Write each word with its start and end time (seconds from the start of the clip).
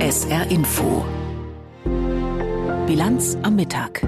SR 0.00 0.50
Info. 0.50 1.04
Bilanz 2.86 3.36
am 3.42 3.56
Mittag. 3.56 4.02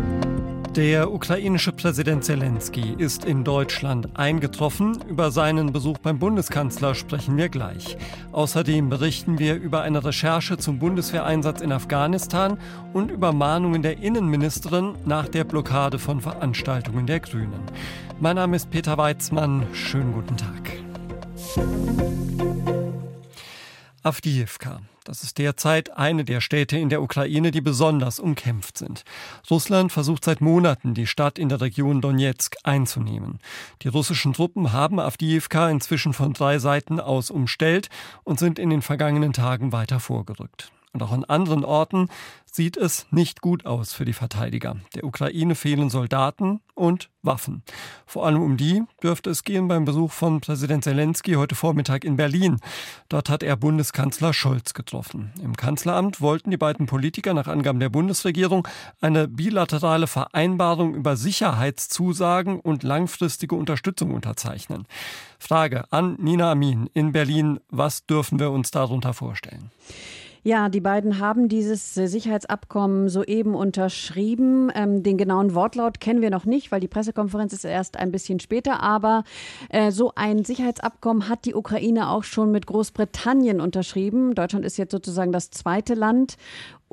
Der 0.76 1.12
ukrainische 1.12 1.70
Präsident 1.70 2.24
Zelensky 2.24 2.96
ist 2.98 3.24
in 3.24 3.44
Deutschland 3.44 4.08
eingetroffen. 4.18 4.98
Über 5.08 5.30
seinen 5.30 5.72
Besuch 5.72 5.98
beim 5.98 6.18
Bundeskanzler 6.18 6.96
sprechen 6.96 7.36
wir 7.36 7.48
gleich. 7.48 7.96
Außerdem 8.32 8.88
berichten 8.88 9.38
wir 9.38 9.54
über 9.54 9.82
eine 9.82 10.04
Recherche 10.04 10.58
zum 10.58 10.80
Bundeswehreinsatz 10.80 11.60
in 11.60 11.70
Afghanistan 11.70 12.58
und 12.92 13.12
über 13.12 13.32
Mahnungen 13.32 13.82
der 13.82 13.98
Innenministerin 13.98 14.96
nach 15.04 15.28
der 15.28 15.44
Blockade 15.44 16.00
von 16.00 16.20
Veranstaltungen 16.20 17.06
der 17.06 17.20
Grünen. 17.20 17.62
Mein 18.18 18.34
Name 18.34 18.56
ist 18.56 18.68
Peter 18.70 18.98
Weizmann. 18.98 19.66
Schönen 19.72 20.12
guten 20.12 20.36
Tag. 20.36 20.72
Avdiivka. 24.04 24.82
Das 25.04 25.22
ist 25.22 25.38
derzeit 25.38 25.96
eine 25.96 26.26
der 26.26 26.42
Städte 26.42 26.76
in 26.76 26.90
der 26.90 27.00
Ukraine, 27.00 27.50
die 27.50 27.62
besonders 27.62 28.20
umkämpft 28.20 28.76
sind. 28.76 29.02
Russland 29.50 29.92
versucht 29.92 30.24
seit 30.24 30.42
Monaten, 30.42 30.92
die 30.92 31.06
Stadt 31.06 31.38
in 31.38 31.48
der 31.48 31.62
Region 31.62 32.02
Donetsk 32.02 32.56
einzunehmen. 32.64 33.38
Die 33.80 33.88
russischen 33.88 34.34
Truppen 34.34 34.74
haben 34.74 35.00
Avdiivka 35.00 35.70
inzwischen 35.70 36.12
von 36.12 36.34
drei 36.34 36.58
Seiten 36.58 37.00
aus 37.00 37.30
umstellt 37.30 37.88
und 38.24 38.38
sind 38.38 38.58
in 38.58 38.68
den 38.68 38.82
vergangenen 38.82 39.32
Tagen 39.32 39.72
weiter 39.72 40.00
vorgerückt. 40.00 40.70
Und 40.94 41.02
auch 41.02 41.10
an 41.10 41.24
anderen 41.24 41.64
Orten 41.64 42.08
sieht 42.46 42.76
es 42.76 43.06
nicht 43.10 43.40
gut 43.40 43.66
aus 43.66 43.92
für 43.92 44.04
die 44.04 44.12
Verteidiger. 44.12 44.76
Der 44.94 45.02
Ukraine 45.02 45.56
fehlen 45.56 45.90
Soldaten 45.90 46.60
und 46.74 47.10
Waffen. 47.20 47.64
Vor 48.06 48.24
allem 48.26 48.40
um 48.40 48.56
die 48.56 48.84
dürfte 49.02 49.30
es 49.30 49.42
gehen 49.42 49.66
beim 49.66 49.84
Besuch 49.84 50.12
von 50.12 50.40
Präsident 50.40 50.84
Zelensky 50.84 51.32
heute 51.32 51.56
Vormittag 51.56 52.04
in 52.04 52.14
Berlin. 52.14 52.60
Dort 53.08 53.28
hat 53.28 53.42
er 53.42 53.56
Bundeskanzler 53.56 54.32
Scholz 54.32 54.72
getroffen. 54.72 55.32
Im 55.42 55.56
Kanzleramt 55.56 56.20
wollten 56.20 56.52
die 56.52 56.56
beiden 56.56 56.86
Politiker 56.86 57.34
nach 57.34 57.48
Angaben 57.48 57.80
der 57.80 57.88
Bundesregierung 57.88 58.68
eine 59.00 59.26
bilaterale 59.26 60.06
Vereinbarung 60.06 60.94
über 60.94 61.16
Sicherheitszusagen 61.16 62.60
und 62.60 62.84
langfristige 62.84 63.56
Unterstützung 63.56 64.12
unterzeichnen. 64.12 64.86
Frage 65.40 65.90
an 65.92 66.14
Nina 66.20 66.52
Amin 66.52 66.88
in 66.94 67.10
Berlin. 67.10 67.58
Was 67.68 68.06
dürfen 68.06 68.38
wir 68.38 68.52
uns 68.52 68.70
darunter 68.70 69.12
vorstellen? 69.12 69.72
Ja, 70.46 70.68
die 70.68 70.82
beiden 70.82 71.20
haben 71.20 71.48
dieses 71.48 71.94
Sicherheitsabkommen 71.94 73.08
soeben 73.08 73.54
unterschrieben. 73.54 74.70
Ähm, 74.74 75.02
den 75.02 75.16
genauen 75.16 75.54
Wortlaut 75.54 76.00
kennen 76.00 76.20
wir 76.20 76.28
noch 76.28 76.44
nicht, 76.44 76.70
weil 76.70 76.80
die 76.80 76.86
Pressekonferenz 76.86 77.54
ist 77.54 77.64
erst 77.64 77.96
ein 77.96 78.12
bisschen 78.12 78.40
später. 78.40 78.82
Aber 78.82 79.24
äh, 79.70 79.90
so 79.90 80.12
ein 80.16 80.44
Sicherheitsabkommen 80.44 81.30
hat 81.30 81.46
die 81.46 81.54
Ukraine 81.54 82.10
auch 82.10 82.24
schon 82.24 82.50
mit 82.50 82.66
Großbritannien 82.66 83.58
unterschrieben. 83.58 84.34
Deutschland 84.34 84.66
ist 84.66 84.76
jetzt 84.76 84.92
sozusagen 84.92 85.32
das 85.32 85.50
zweite 85.50 85.94
Land. 85.94 86.36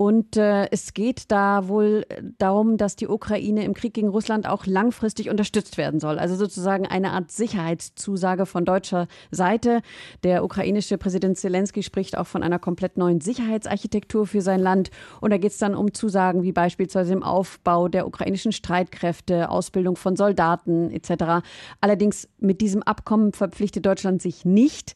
Und 0.01 0.35
äh, 0.35 0.67
es 0.71 0.95
geht 0.95 1.29
da 1.31 1.67
wohl 1.67 2.07
darum, 2.39 2.77
dass 2.77 2.95
die 2.95 3.07
Ukraine 3.07 3.63
im 3.63 3.75
Krieg 3.75 3.93
gegen 3.93 4.07
Russland 4.07 4.47
auch 4.47 4.65
langfristig 4.65 5.29
unterstützt 5.29 5.77
werden 5.77 5.99
soll. 5.99 6.17
Also 6.17 6.35
sozusagen 6.35 6.87
eine 6.87 7.11
Art 7.11 7.29
Sicherheitszusage 7.29 8.47
von 8.47 8.65
deutscher 8.65 9.07
Seite. 9.29 9.83
Der 10.23 10.43
ukrainische 10.43 10.97
Präsident 10.97 11.37
Zelensky 11.37 11.83
spricht 11.83 12.17
auch 12.17 12.25
von 12.25 12.41
einer 12.41 12.57
komplett 12.57 12.97
neuen 12.97 13.21
Sicherheitsarchitektur 13.21 14.25
für 14.25 14.41
sein 14.41 14.59
Land. 14.59 14.89
Und 15.19 15.29
da 15.29 15.37
geht 15.37 15.51
es 15.51 15.59
dann 15.59 15.75
um 15.75 15.93
Zusagen 15.93 16.41
wie 16.41 16.51
beispielsweise 16.51 17.13
im 17.13 17.21
Aufbau 17.21 17.87
der 17.87 18.07
ukrainischen 18.07 18.53
Streitkräfte, 18.53 19.51
Ausbildung 19.51 19.97
von 19.97 20.15
Soldaten 20.15 20.89
etc. 20.89 21.45
Allerdings 21.79 22.27
mit 22.39 22.61
diesem 22.61 22.81
Abkommen 22.81 23.33
verpflichtet 23.33 23.85
Deutschland 23.85 24.19
sich 24.19 24.45
nicht, 24.45 24.95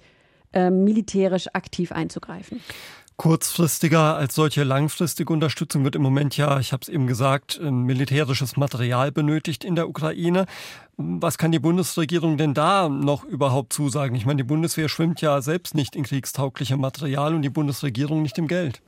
äh, 0.51 0.71
militärisch 0.71 1.47
aktiv 1.53 1.91
einzugreifen. 1.91 2.59
Kurzfristiger 3.17 4.17
als 4.17 4.35
solche 4.35 4.65
langfristige 4.65 5.31
Unterstützung 5.31 5.85
wird 5.85 5.95
im 5.95 6.01
Moment 6.01 6.35
ja, 6.35 6.59
ich 6.59 6.73
habe 6.73 6.81
es 6.81 6.89
eben 6.89 7.07
gesagt, 7.07 7.59
ähm, 7.63 7.83
militärisches 7.83 8.57
Material 8.57 9.11
benötigt 9.11 9.63
in 9.63 9.75
der 9.75 9.87
Ukraine. 9.87 10.45
Was 10.97 11.37
kann 11.37 11.53
die 11.53 11.59
Bundesregierung 11.59 12.37
denn 12.37 12.53
da 12.53 12.89
noch 12.89 13.23
überhaupt 13.23 13.71
zusagen? 13.71 14.15
Ich 14.15 14.25
meine, 14.25 14.37
die 14.37 14.47
Bundeswehr 14.47 14.89
schwimmt 14.89 15.21
ja 15.21 15.41
selbst 15.41 15.75
nicht 15.75 15.95
in 15.95 16.03
kriegstauglichem 16.03 16.79
Material 16.79 17.33
und 17.33 17.41
die 17.41 17.49
Bundesregierung 17.49 18.21
nicht 18.21 18.37
im 18.37 18.47
Geld. 18.47 18.81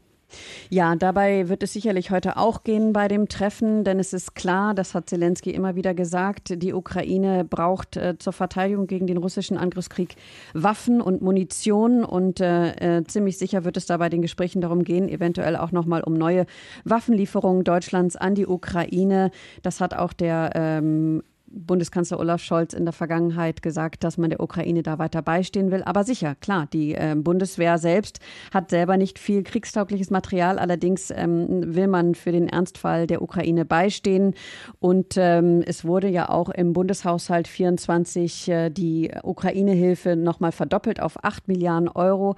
Ja, 0.70 0.96
dabei 0.96 1.48
wird 1.50 1.64
es 1.64 1.74
sicherlich 1.74 2.12
heute 2.12 2.38
auch 2.38 2.64
gehen 2.64 2.94
bei 2.94 3.08
dem 3.08 3.30
Treffen, 3.30 3.84
denn 3.84 4.00
es 4.00 4.14
ist 4.14 4.36
klar, 4.36 4.74
das 4.74 4.94
hat 4.94 5.10
Zelensky 5.10 5.52
immer 5.52 5.76
wieder 5.76 5.94
gesagt, 5.94 6.62
die 6.62 6.74
Ukraine 6.74 7.46
braucht 7.46 7.96
äh, 7.96 8.18
zur 8.18 8.34
Verteidigung 8.34 8.88
gegen 8.88 9.08
den 9.08 9.18
russischen 9.18 9.58
Angriffskrieg 9.58 10.16
Waffen 10.54 11.02
und 11.02 11.22
Munition 11.22 12.04
und 12.04 12.42
äh, 12.42 12.98
äh 12.98 13.04
ziemlich 13.06 13.38
sicher 13.38 13.64
wird 13.64 13.78
es 13.78 13.86
da 13.86 13.98
bei 13.98 14.10
den 14.10 14.22
Gesprächen 14.22 14.62
darum 14.62 14.84
gehen, 14.84 15.08
eventuell 15.08 15.56
auch 15.56 15.72
nochmal 15.72 16.04
um 16.04 16.14
neue 16.14 16.46
Waffenlieferungen 16.84 17.64
Deutschlands 17.64 18.16
an 18.16 18.36
die 18.36 18.48
Ukraine. 18.48 19.32
Das 19.62 19.80
hat 19.80 19.94
auch 19.94 20.14
der 20.14 20.52
ähm, 20.56 21.24
Bundeskanzler 21.50 22.19
Olaf 22.19 22.41
Scholz 22.41 22.74
in 22.74 22.85
der 22.85 22.94
Vergangenheit 22.94 23.62
gesagt, 23.62 24.03
dass 24.03 24.18
man 24.18 24.30
der 24.30 24.40
Ukraine 24.40 24.84
da 24.84 25.00
weiter 25.00 25.22
beistehen 25.22 25.72
will. 25.72 25.84
Aber 25.84 26.03
sicher, 26.03 26.35
klar, 26.35 26.68
die 26.72 26.94
äh, 26.94 27.16
Bundeswehr 27.18 27.78
selbst 27.78 28.19
hat 28.53 28.69
selber 28.69 28.97
nicht 28.97 29.19
viel 29.19 29.44
kriegstaugliches 29.44 30.09
Material. 30.09 30.59
Allerdings 30.59 31.12
ähm, 31.12 31.75
will 31.75 31.88
man 31.88 32.16
für 32.16 32.31
den 32.31 32.47
Ernstfall 32.47 33.08
der 33.08 33.22
Ukraine 33.22 33.66
beistehen. 33.66 34.34
Und 34.80 35.16
ähm, 35.18 35.63
es 35.66 35.85
wurde 35.85 36.09
ja 36.09 36.30
auch 36.30 36.50
im 36.50 36.74
Bundeshaushalt 36.74 37.47
24 37.47 38.50
äh, 38.50 38.69
die 38.69 39.12
Ukraine-Hilfe 39.24 40.16
nochmal 40.16 40.52
verdoppelt 40.52 41.02
auf 41.02 41.24
8 41.24 41.47
Milliarden 41.47 41.90
Euro. 41.90 42.35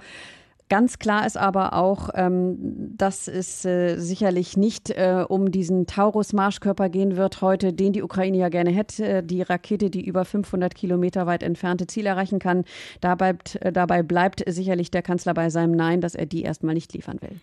Ganz 0.70 1.00
klar 1.00 1.26
ist 1.26 1.36
aber 1.36 1.72
auch, 1.72 2.10
ähm, 2.14 2.56
dass 2.96 3.26
es 3.26 3.64
äh, 3.64 3.96
sicherlich 3.98 4.56
nicht 4.56 4.90
äh, 4.90 5.24
um 5.28 5.50
diesen 5.50 5.88
Taurus-Marschkörper 5.88 6.88
gehen 6.88 7.16
wird 7.16 7.42
heute, 7.42 7.72
den 7.72 7.92
die 7.92 8.04
Ukraine 8.04 8.38
ja 8.38 8.48
gerne 8.50 8.70
hätte, 8.70 9.24
die 9.24 9.42
Rakete, 9.42 9.90
die 9.90 10.06
über 10.06 10.24
500 10.24 10.72
Kilometer 10.76 11.26
weit 11.26 11.42
entfernte 11.42 11.88
Ziel 11.88 12.06
erreichen 12.06 12.38
kann. 12.38 12.64
Dabei, 13.00 13.34
äh, 13.58 13.72
dabei 13.72 14.04
bleibt 14.04 14.44
sicherlich 14.46 14.92
der 14.92 15.02
Kanzler 15.02 15.34
bei 15.34 15.50
seinem 15.50 15.72
Nein, 15.72 16.00
dass 16.00 16.14
er 16.14 16.26
die 16.26 16.42
erstmal 16.42 16.74
nicht 16.74 16.92
liefern 16.92 17.20
will. 17.20 17.40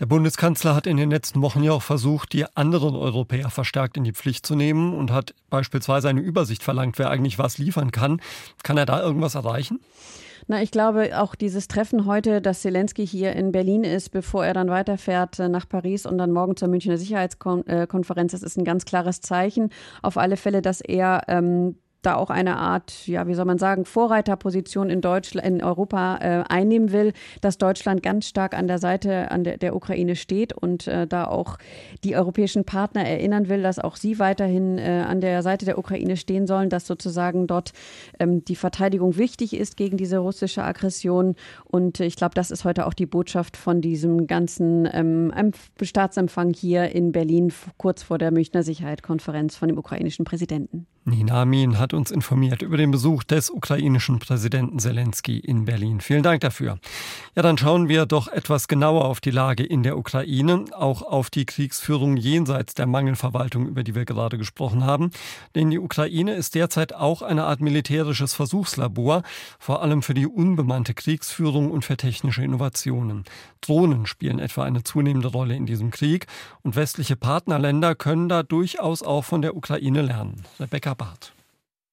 Der 0.00 0.06
Bundeskanzler 0.06 0.74
hat 0.74 0.88
in 0.88 0.96
den 0.96 1.10
letzten 1.12 1.40
Wochen 1.42 1.62
ja 1.62 1.70
auch 1.70 1.82
versucht, 1.82 2.32
die 2.32 2.44
anderen 2.56 2.96
Europäer 2.96 3.50
verstärkt 3.50 3.96
in 3.96 4.02
die 4.02 4.12
Pflicht 4.12 4.44
zu 4.44 4.56
nehmen 4.56 4.94
und 4.94 5.12
hat 5.12 5.32
beispielsweise 5.48 6.08
eine 6.08 6.20
Übersicht 6.22 6.64
verlangt, 6.64 6.98
wer 6.98 7.10
eigentlich 7.10 7.38
was 7.38 7.58
liefern 7.58 7.92
kann. 7.92 8.20
Kann 8.64 8.76
er 8.76 8.86
da 8.86 9.00
irgendwas 9.00 9.36
erreichen? 9.36 9.78
Na, 10.50 10.62
ich 10.62 10.70
glaube, 10.70 11.20
auch 11.20 11.34
dieses 11.34 11.68
Treffen 11.68 12.06
heute, 12.06 12.40
dass 12.40 12.62
Zelensky 12.62 13.06
hier 13.06 13.34
in 13.34 13.52
Berlin 13.52 13.84
ist, 13.84 14.08
bevor 14.08 14.46
er 14.46 14.54
dann 14.54 14.70
weiterfährt 14.70 15.38
äh, 15.38 15.50
nach 15.50 15.68
Paris 15.68 16.06
und 16.06 16.16
dann 16.16 16.32
morgen 16.32 16.56
zur 16.56 16.68
Münchner 16.68 16.96
Sicherheitskonferenz, 16.96 18.32
das 18.32 18.42
ist 18.42 18.56
ein 18.56 18.64
ganz 18.64 18.86
klares 18.86 19.20
Zeichen. 19.20 19.68
Auf 20.00 20.16
alle 20.16 20.38
Fälle, 20.38 20.62
dass 20.62 20.80
er 20.80 21.24
ähm, 21.28 21.76
da 22.02 22.14
auch 22.14 22.30
eine 22.30 22.56
Art, 22.56 23.06
ja, 23.06 23.26
wie 23.26 23.34
soll 23.34 23.44
man 23.44 23.58
sagen, 23.58 23.84
Vorreiterposition 23.84 24.88
in 24.88 25.00
Deutschland, 25.00 25.46
in 25.46 25.62
Europa 25.62 26.18
äh, 26.18 26.44
einnehmen 26.48 26.92
will, 26.92 27.12
dass 27.40 27.58
Deutschland 27.58 28.02
ganz 28.02 28.28
stark 28.28 28.56
an 28.56 28.68
der 28.68 28.78
Seite 28.78 29.30
an 29.30 29.42
der, 29.42 29.58
der 29.58 29.74
Ukraine 29.74 30.14
steht 30.14 30.52
und 30.52 30.86
äh, 30.86 31.06
da 31.06 31.26
auch 31.26 31.58
die 32.04 32.14
europäischen 32.14 32.64
Partner 32.64 33.04
erinnern 33.04 33.48
will, 33.48 33.62
dass 33.62 33.78
auch 33.78 33.96
sie 33.96 34.18
weiterhin 34.18 34.78
äh, 34.78 35.04
an 35.06 35.20
der 35.20 35.42
Seite 35.42 35.64
der 35.64 35.78
Ukraine 35.78 36.16
stehen 36.16 36.46
sollen, 36.46 36.70
dass 36.70 36.86
sozusagen 36.86 37.46
dort 37.46 37.72
ähm, 38.20 38.44
die 38.44 38.56
Verteidigung 38.56 39.16
wichtig 39.16 39.54
ist 39.54 39.76
gegen 39.76 39.96
diese 39.96 40.18
russische 40.18 40.62
Aggression. 40.62 41.34
Und 41.64 41.98
ich 41.98 42.16
glaube, 42.16 42.34
das 42.34 42.50
ist 42.52 42.64
heute 42.64 42.86
auch 42.86 42.94
die 42.94 43.06
Botschaft 43.06 43.56
von 43.56 43.80
diesem 43.80 44.28
ganzen 44.28 44.88
ähm, 44.92 45.32
Staatsempfang 45.82 46.54
hier 46.54 46.94
in 46.94 47.10
Berlin 47.10 47.52
kurz 47.76 48.04
vor 48.04 48.18
der 48.18 48.30
Münchner 48.30 48.62
Sicherheitskonferenz 48.62 49.56
von 49.56 49.68
dem 49.68 49.78
ukrainischen 49.78 50.24
Präsidenten. 50.24 50.86
Nina 51.08 51.42
Amin 51.42 51.78
hat 51.78 51.94
uns 51.94 52.10
informiert 52.10 52.60
über 52.60 52.76
den 52.76 52.90
Besuch 52.90 53.24
des 53.24 53.48
ukrainischen 53.48 54.18
Präsidenten 54.18 54.78
Zelensky 54.78 55.38
in 55.38 55.64
Berlin. 55.64 56.02
Vielen 56.02 56.22
Dank 56.22 56.42
dafür. 56.42 56.78
Ja, 57.34 57.42
dann 57.42 57.56
schauen 57.56 57.88
wir 57.88 58.04
doch 58.04 58.28
etwas 58.28 58.68
genauer 58.68 59.06
auf 59.06 59.20
die 59.20 59.30
Lage 59.30 59.64
in 59.64 59.82
der 59.82 59.96
Ukraine, 59.96 60.66
auch 60.72 61.00
auf 61.00 61.30
die 61.30 61.46
Kriegsführung 61.46 62.18
jenseits 62.18 62.74
der 62.74 62.86
Mangelverwaltung, 62.86 63.66
über 63.66 63.84
die 63.84 63.94
wir 63.94 64.04
gerade 64.04 64.36
gesprochen 64.36 64.84
haben. 64.84 65.10
Denn 65.54 65.70
die 65.70 65.78
Ukraine 65.78 66.34
ist 66.34 66.54
derzeit 66.54 66.94
auch 66.94 67.22
eine 67.22 67.44
Art 67.44 67.60
militärisches 67.60 68.34
Versuchslabor, 68.34 69.22
vor 69.58 69.82
allem 69.82 70.02
für 70.02 70.14
die 70.14 70.26
unbemannte 70.26 70.92
Kriegsführung 70.92 71.70
und 71.70 71.86
für 71.86 71.96
technische 71.96 72.42
Innovationen. 72.42 73.24
Drohnen 73.62 74.06
spielen 74.06 74.38
etwa 74.38 74.64
eine 74.64 74.84
zunehmende 74.84 75.28
Rolle 75.28 75.56
in 75.56 75.64
diesem 75.64 75.90
Krieg 75.90 76.26
und 76.62 76.76
westliche 76.76 77.16
Partnerländer 77.16 77.94
können 77.94 78.28
da 78.28 78.42
durchaus 78.42 79.02
auch 79.02 79.24
von 79.24 79.42
der 79.42 79.56
Ukraine 79.56 80.02
lernen. 80.02 80.44
Rebecca 80.60 80.97
Sabbat. 80.98 81.37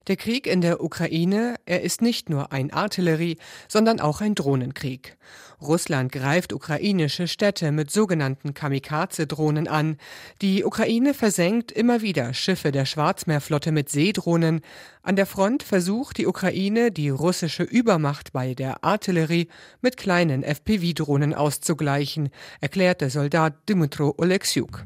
Der 0.08 0.18
Krieg 0.18 0.46
in 0.46 0.62
der 0.62 0.84
Ukraine, 0.84 1.56
er 1.66 1.82
ist 1.82 2.04
nicht 2.04 2.30
nur 2.30 2.52
ein 2.52 2.72
Artillerie, 2.72 3.38
sondern 3.68 4.00
auch 4.00 4.22
ein 4.22 4.36
Drohnenkrieg. 4.36 5.18
Russland 5.62 6.12
greift 6.12 6.54
ukrainische 6.54 7.28
Städte 7.28 7.72
mit 7.72 7.90
sogenannten 7.90 8.54
Kamikaze-Drohnen 8.54 9.68
an. 9.68 9.98
Die 10.42 10.64
Ukraine 10.64 11.14
versenkt 11.14 11.72
immer 11.72 12.02
wieder 12.02 12.34
Schiffe 12.34 12.72
der 12.72 12.86
Schwarzmeerflotte 12.86 13.72
mit 13.72 13.90
Seedrohnen. 13.90 14.62
An 15.02 15.16
der 15.16 15.26
Front 15.26 15.64
versucht 15.64 16.18
die 16.18 16.28
Ukraine, 16.28 16.92
die 16.92 17.10
russische 17.10 17.64
Übermacht 17.64 18.34
bei 18.34 18.54
der 18.54 18.84
Artillerie 18.84 19.48
mit 19.82 19.98
kleinen 19.98 20.44
FPV-Drohnen 20.44 21.34
auszugleichen, 21.34 22.30
erklärt 22.60 23.02
der 23.02 23.10
Soldat 23.10 23.54
Dmytro 23.70 24.14
Oleksiuk. 24.18 24.84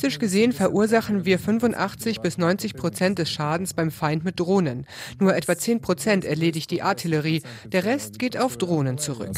Statistisch 0.00 0.18
gesehen 0.18 0.52
verursachen 0.52 1.26
wir 1.26 1.38
85 1.38 2.22
bis 2.22 2.38
90 2.38 2.72
Prozent 2.72 3.18
des 3.18 3.30
Schadens 3.30 3.74
beim 3.74 3.90
Feind 3.90 4.24
mit 4.24 4.40
Drohnen. 4.40 4.86
Nur 5.18 5.36
etwa 5.36 5.58
10 5.58 5.82
Prozent 5.82 6.24
erledigt 6.24 6.70
die 6.70 6.80
Artillerie, 6.80 7.42
der 7.70 7.84
Rest 7.84 8.18
geht 8.18 8.38
auf 8.38 8.56
Drohnen 8.56 8.96
zurück. 8.96 9.28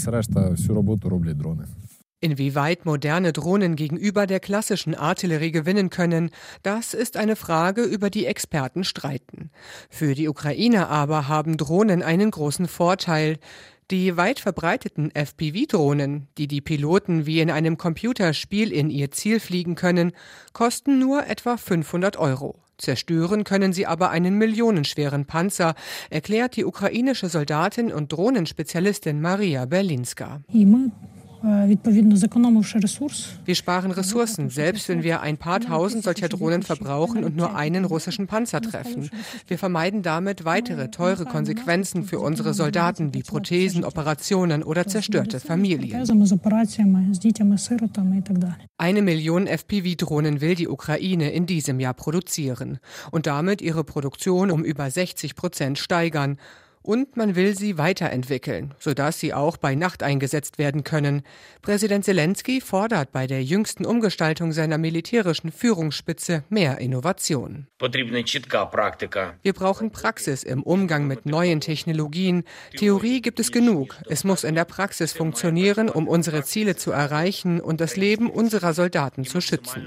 Inwieweit 2.21 2.87
moderne 2.87 3.33
Drohnen 3.33 3.75
gegenüber 3.75 4.29
der 4.29 4.39
klassischen 4.39 4.95
Artillerie 4.95 5.51
gewinnen 5.51 5.91
können, 5.91 6.31
das 6.63 6.95
ist 6.95 7.17
eine 7.17 7.35
Frage, 7.35 7.83
über 7.83 8.09
die 8.09 8.27
Experten 8.27 8.85
streiten. 8.85 9.51
Für 9.91 10.15
die 10.15 10.29
Ukraine 10.29 10.87
aber 10.87 11.27
haben 11.27 11.57
Drohnen 11.57 12.05
einen 12.05 12.31
großen 12.31 12.69
Vorteil. 12.69 13.39
Die 13.91 14.17
weit 14.17 14.41
verbreiteten 14.41 15.11
FPV-Drohnen, 15.11 16.29
die 16.39 16.47
die 16.47 16.61
Piloten 16.61 17.27
wie 17.27 17.41
in 17.41 17.51
einem 17.51 17.77
Computerspiel 17.77 18.73
in 18.73 18.91
ihr 18.91 19.11
Ziel 19.11 19.41
fliegen 19.41 19.75
können, 19.75 20.13
kosten 20.53 20.99
nur 20.99 21.27
etwa 21.27 21.57
500 21.57 22.17
Euro. 22.17 22.63
Zerstören 22.79 23.45
können 23.45 23.73
sie 23.73 23.87
aber 23.87 24.11
einen 24.11 24.39
millionenschweren 24.39 25.27
Panzer, 25.27 25.75
erklärt 26.11 26.57
die 26.57 26.65
ukrainische 26.65 27.29
Soldatin 27.29 27.93
und 27.93 28.13
Drohnenspezialistin 28.13 29.21
Maria 29.21 29.67
Berlinska. 29.67 30.41
Wir 33.45 33.55
sparen 33.55 33.91
Ressourcen, 33.91 34.49
selbst 34.51 34.89
wenn 34.89 35.03
wir 35.03 35.21
ein 35.23 35.39
paar 35.39 35.61
tausend 35.61 36.05
solcher 36.05 36.29
Drohnen 36.29 36.63
verbrauchen 36.63 37.25
und 37.25 37.37
nur 37.37 37.57
einen 37.57 37.85
russischen 37.85 38.27
Panzer 38.27 38.61
treffen. 38.61 39.11
Wir 39.49 39.59
vermeiden 39.59 40.03
damit 40.03 40.45
weitere 40.45 40.89
teure 40.91 41.25
Konsequenzen 41.25 42.05
für 42.05 42.21
unsere 42.21 42.55
Soldaten 42.55 43.13
wie 43.13 43.23
Prothesen, 43.23 43.85
Operationen 43.85 44.63
oder 44.63 44.87
zerstörte 44.87 45.41
Familien. 45.41 46.05
Eine 48.79 49.03
Million 49.03 49.47
FPV-Drohnen 49.47 50.41
will 50.41 50.55
die 50.55 50.69
Ukraine 50.69 51.33
in 51.33 51.47
diesem 51.47 51.81
Jahr 51.81 51.95
produzieren 51.95 52.79
und 53.11 53.27
damit 53.27 53.61
ihre 53.63 53.85
Produktion 53.85 54.51
um 54.51 54.65
über 54.65 54.91
60 54.91 55.35
Prozent 55.35 55.79
steigern. 55.79 56.39
Und 56.83 57.17
man 57.17 57.37
will 57.37 57.57
sie 57.57 57.79
weiterentwickeln, 57.79 58.75
sodass 58.79 59.21
sie 59.21 59.33
auch 59.33 59.57
bei 59.57 59.77
Nacht 59.77 60.03
eingesetzt 60.03 60.59
werden 60.59 60.83
können. 60.83 61.23
Präsident 61.63 62.05
Zelensky 62.05 62.61
fordert 62.61 63.13
bei 63.13 63.29
der 63.29 63.45
jüngsten 63.45 63.87
Umgestaltung 63.87 64.53
seiner 64.53 64.79
militärischen 64.79 65.53
Führungsspitze 65.53 66.43
mehr 66.49 66.79
Innovation. 66.79 67.69
Wir 69.43 69.53
brauchen 69.53 69.93
Praxis 69.93 70.43
im 70.43 70.63
Umgang 70.65 71.07
mit 71.07 71.25
neuen 71.25 71.61
Technologien. 71.61 72.43
Theorie 72.77 73.23
gibt 73.23 73.39
es 73.39 73.53
genug. 73.53 73.97
Es 74.09 74.25
muss 74.25 74.43
in 74.43 74.57
der 74.57 74.65
Praxis 74.65 75.13
funktionieren, 75.13 75.89
um 75.89 76.09
unsere 76.09 76.43
Ziele 76.43 76.75
zu 76.75 76.91
erreichen 76.91 77.61
und 77.61 77.81
das 77.81 77.97
Leben 77.97 78.29
unserer 78.29 78.75
Soldaten 78.75 79.25
zu 79.25 79.41
schützen. 79.41 79.87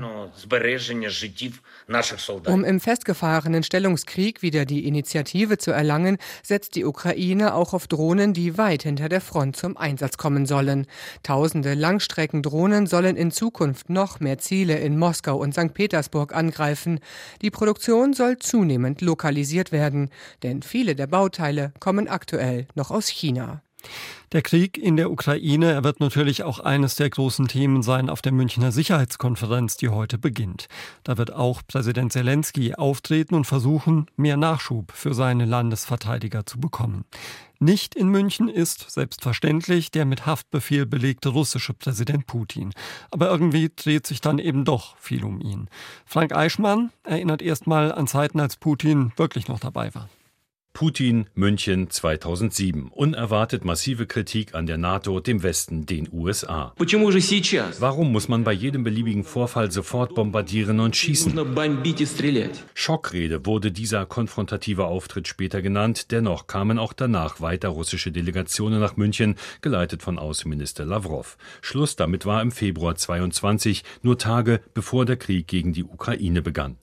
Um 2.45 2.63
im 2.63 2.79
festgefahrenen 2.79 3.63
Stellungskrieg 3.63 4.41
wieder 4.41 4.65
die 4.65 4.87
Initiative 4.87 5.57
zu 5.57 5.71
erlangen, 5.71 6.17
setzt 6.41 6.75
die 6.75 6.84
Ukraine 6.85 7.53
auch 7.53 7.73
auf 7.73 7.87
Drohnen, 7.87 8.33
die 8.33 8.57
weit 8.57 8.83
hinter 8.83 9.09
der 9.09 9.21
Front 9.21 9.55
zum 9.55 9.77
Einsatz 9.77 10.17
kommen 10.17 10.45
sollen. 10.45 10.87
Tausende 11.23 11.73
Langstreckendrohnen 11.73 12.87
sollen 12.87 13.15
in 13.15 13.31
Zukunft 13.31 13.89
noch 13.89 14.19
mehr 14.19 14.37
Ziele 14.37 14.77
in 14.77 14.97
Moskau 14.97 15.37
und 15.37 15.53
St. 15.53 15.73
Petersburg 15.73 16.35
angreifen. 16.35 16.99
Die 17.41 17.51
Produktion 17.51 18.13
soll 18.13 18.39
zunehmend 18.39 19.01
lokalisiert 19.01 19.71
werden, 19.71 20.09
denn 20.43 20.61
viele 20.61 20.95
der 20.95 21.07
Bauteile 21.07 21.73
kommen 21.79 22.07
aktuell 22.07 22.67
noch 22.75 22.91
aus 22.91 23.07
China. 23.07 23.61
Der 24.31 24.41
Krieg 24.41 24.77
in 24.77 24.97
der 24.97 25.11
Ukraine, 25.11 25.71
er 25.71 25.83
wird 25.83 25.99
natürlich 25.99 26.43
auch 26.43 26.59
eines 26.59 26.95
der 26.95 27.09
großen 27.09 27.47
Themen 27.47 27.83
sein 27.83 28.09
auf 28.09 28.21
der 28.21 28.31
Münchner 28.31 28.71
Sicherheitskonferenz, 28.71 29.77
die 29.77 29.89
heute 29.89 30.17
beginnt. 30.17 30.67
Da 31.03 31.17
wird 31.17 31.31
auch 31.31 31.61
Präsident 31.67 32.11
Zelensky 32.11 32.73
auftreten 32.73 33.35
und 33.35 33.45
versuchen, 33.45 34.07
mehr 34.15 34.37
Nachschub 34.37 34.91
für 34.91 35.13
seine 35.13 35.45
Landesverteidiger 35.45 36.45
zu 36.45 36.59
bekommen. 36.59 37.05
Nicht 37.59 37.95
in 37.95 38.09
München 38.09 38.49
ist 38.49 38.91
selbstverständlich 38.91 39.91
der 39.91 40.05
mit 40.05 40.25
Haftbefehl 40.25 40.85
belegte 40.85 41.29
russische 41.29 41.73
Präsident 41.73 42.27
Putin. 42.27 42.73
Aber 43.11 43.29
irgendwie 43.29 43.71
dreht 43.73 44.05
sich 44.07 44.19
dann 44.21 44.39
eben 44.39 44.65
doch 44.65 44.97
viel 44.97 45.23
um 45.23 45.39
ihn. 45.39 45.69
Frank 46.05 46.35
Eichmann 46.35 46.91
erinnert 47.03 47.41
erstmal 47.41 47.91
an 47.91 48.07
Zeiten, 48.07 48.39
als 48.39 48.57
Putin 48.57 49.13
wirklich 49.15 49.47
noch 49.47 49.59
dabei 49.59 49.93
war. 49.95 50.09
Putin, 50.75 51.27
München 51.35 51.89
2007. 51.89 52.89
Unerwartet 52.89 53.63
massive 53.63 54.05
Kritik 54.07 54.53
an 54.55 54.67
der 54.67 54.77
NATO, 54.77 55.21
dem 55.21 55.41
Westen, 55.41 55.85
den 55.85 56.09
USA. 56.11 56.73
Warum 57.79 58.11
muss 58.11 58.27
man 58.27 58.43
bei 58.43 58.51
jedem 58.51 58.83
beliebigen 58.83 59.23
Vorfall 59.23 59.71
sofort 59.71 60.13
bombardieren 60.15 60.81
und 60.81 60.97
schießen? 60.97 61.33
Schockrede 62.73 63.45
wurde 63.45 63.71
dieser 63.71 64.05
konfrontative 64.05 64.83
Auftritt 64.83 65.29
später 65.29 65.61
genannt. 65.61 66.11
Dennoch 66.11 66.45
kamen 66.45 66.77
auch 66.77 66.91
danach 66.91 67.39
weiter 67.39 67.69
russische 67.69 68.11
Delegationen 68.11 68.81
nach 68.81 68.97
München, 68.97 69.35
geleitet 69.61 70.03
von 70.03 70.19
Außenminister 70.19 70.83
Lavrov. 70.83 71.37
Schluss 71.61 71.95
damit 71.95 72.25
war 72.25 72.41
im 72.41 72.51
Februar 72.51 72.95
22, 72.95 73.85
nur 74.01 74.17
Tage 74.17 74.59
bevor 74.73 75.05
der 75.05 75.15
Krieg 75.15 75.47
gegen 75.47 75.71
die 75.71 75.85
Ukraine 75.85 76.41
begann. 76.41 76.75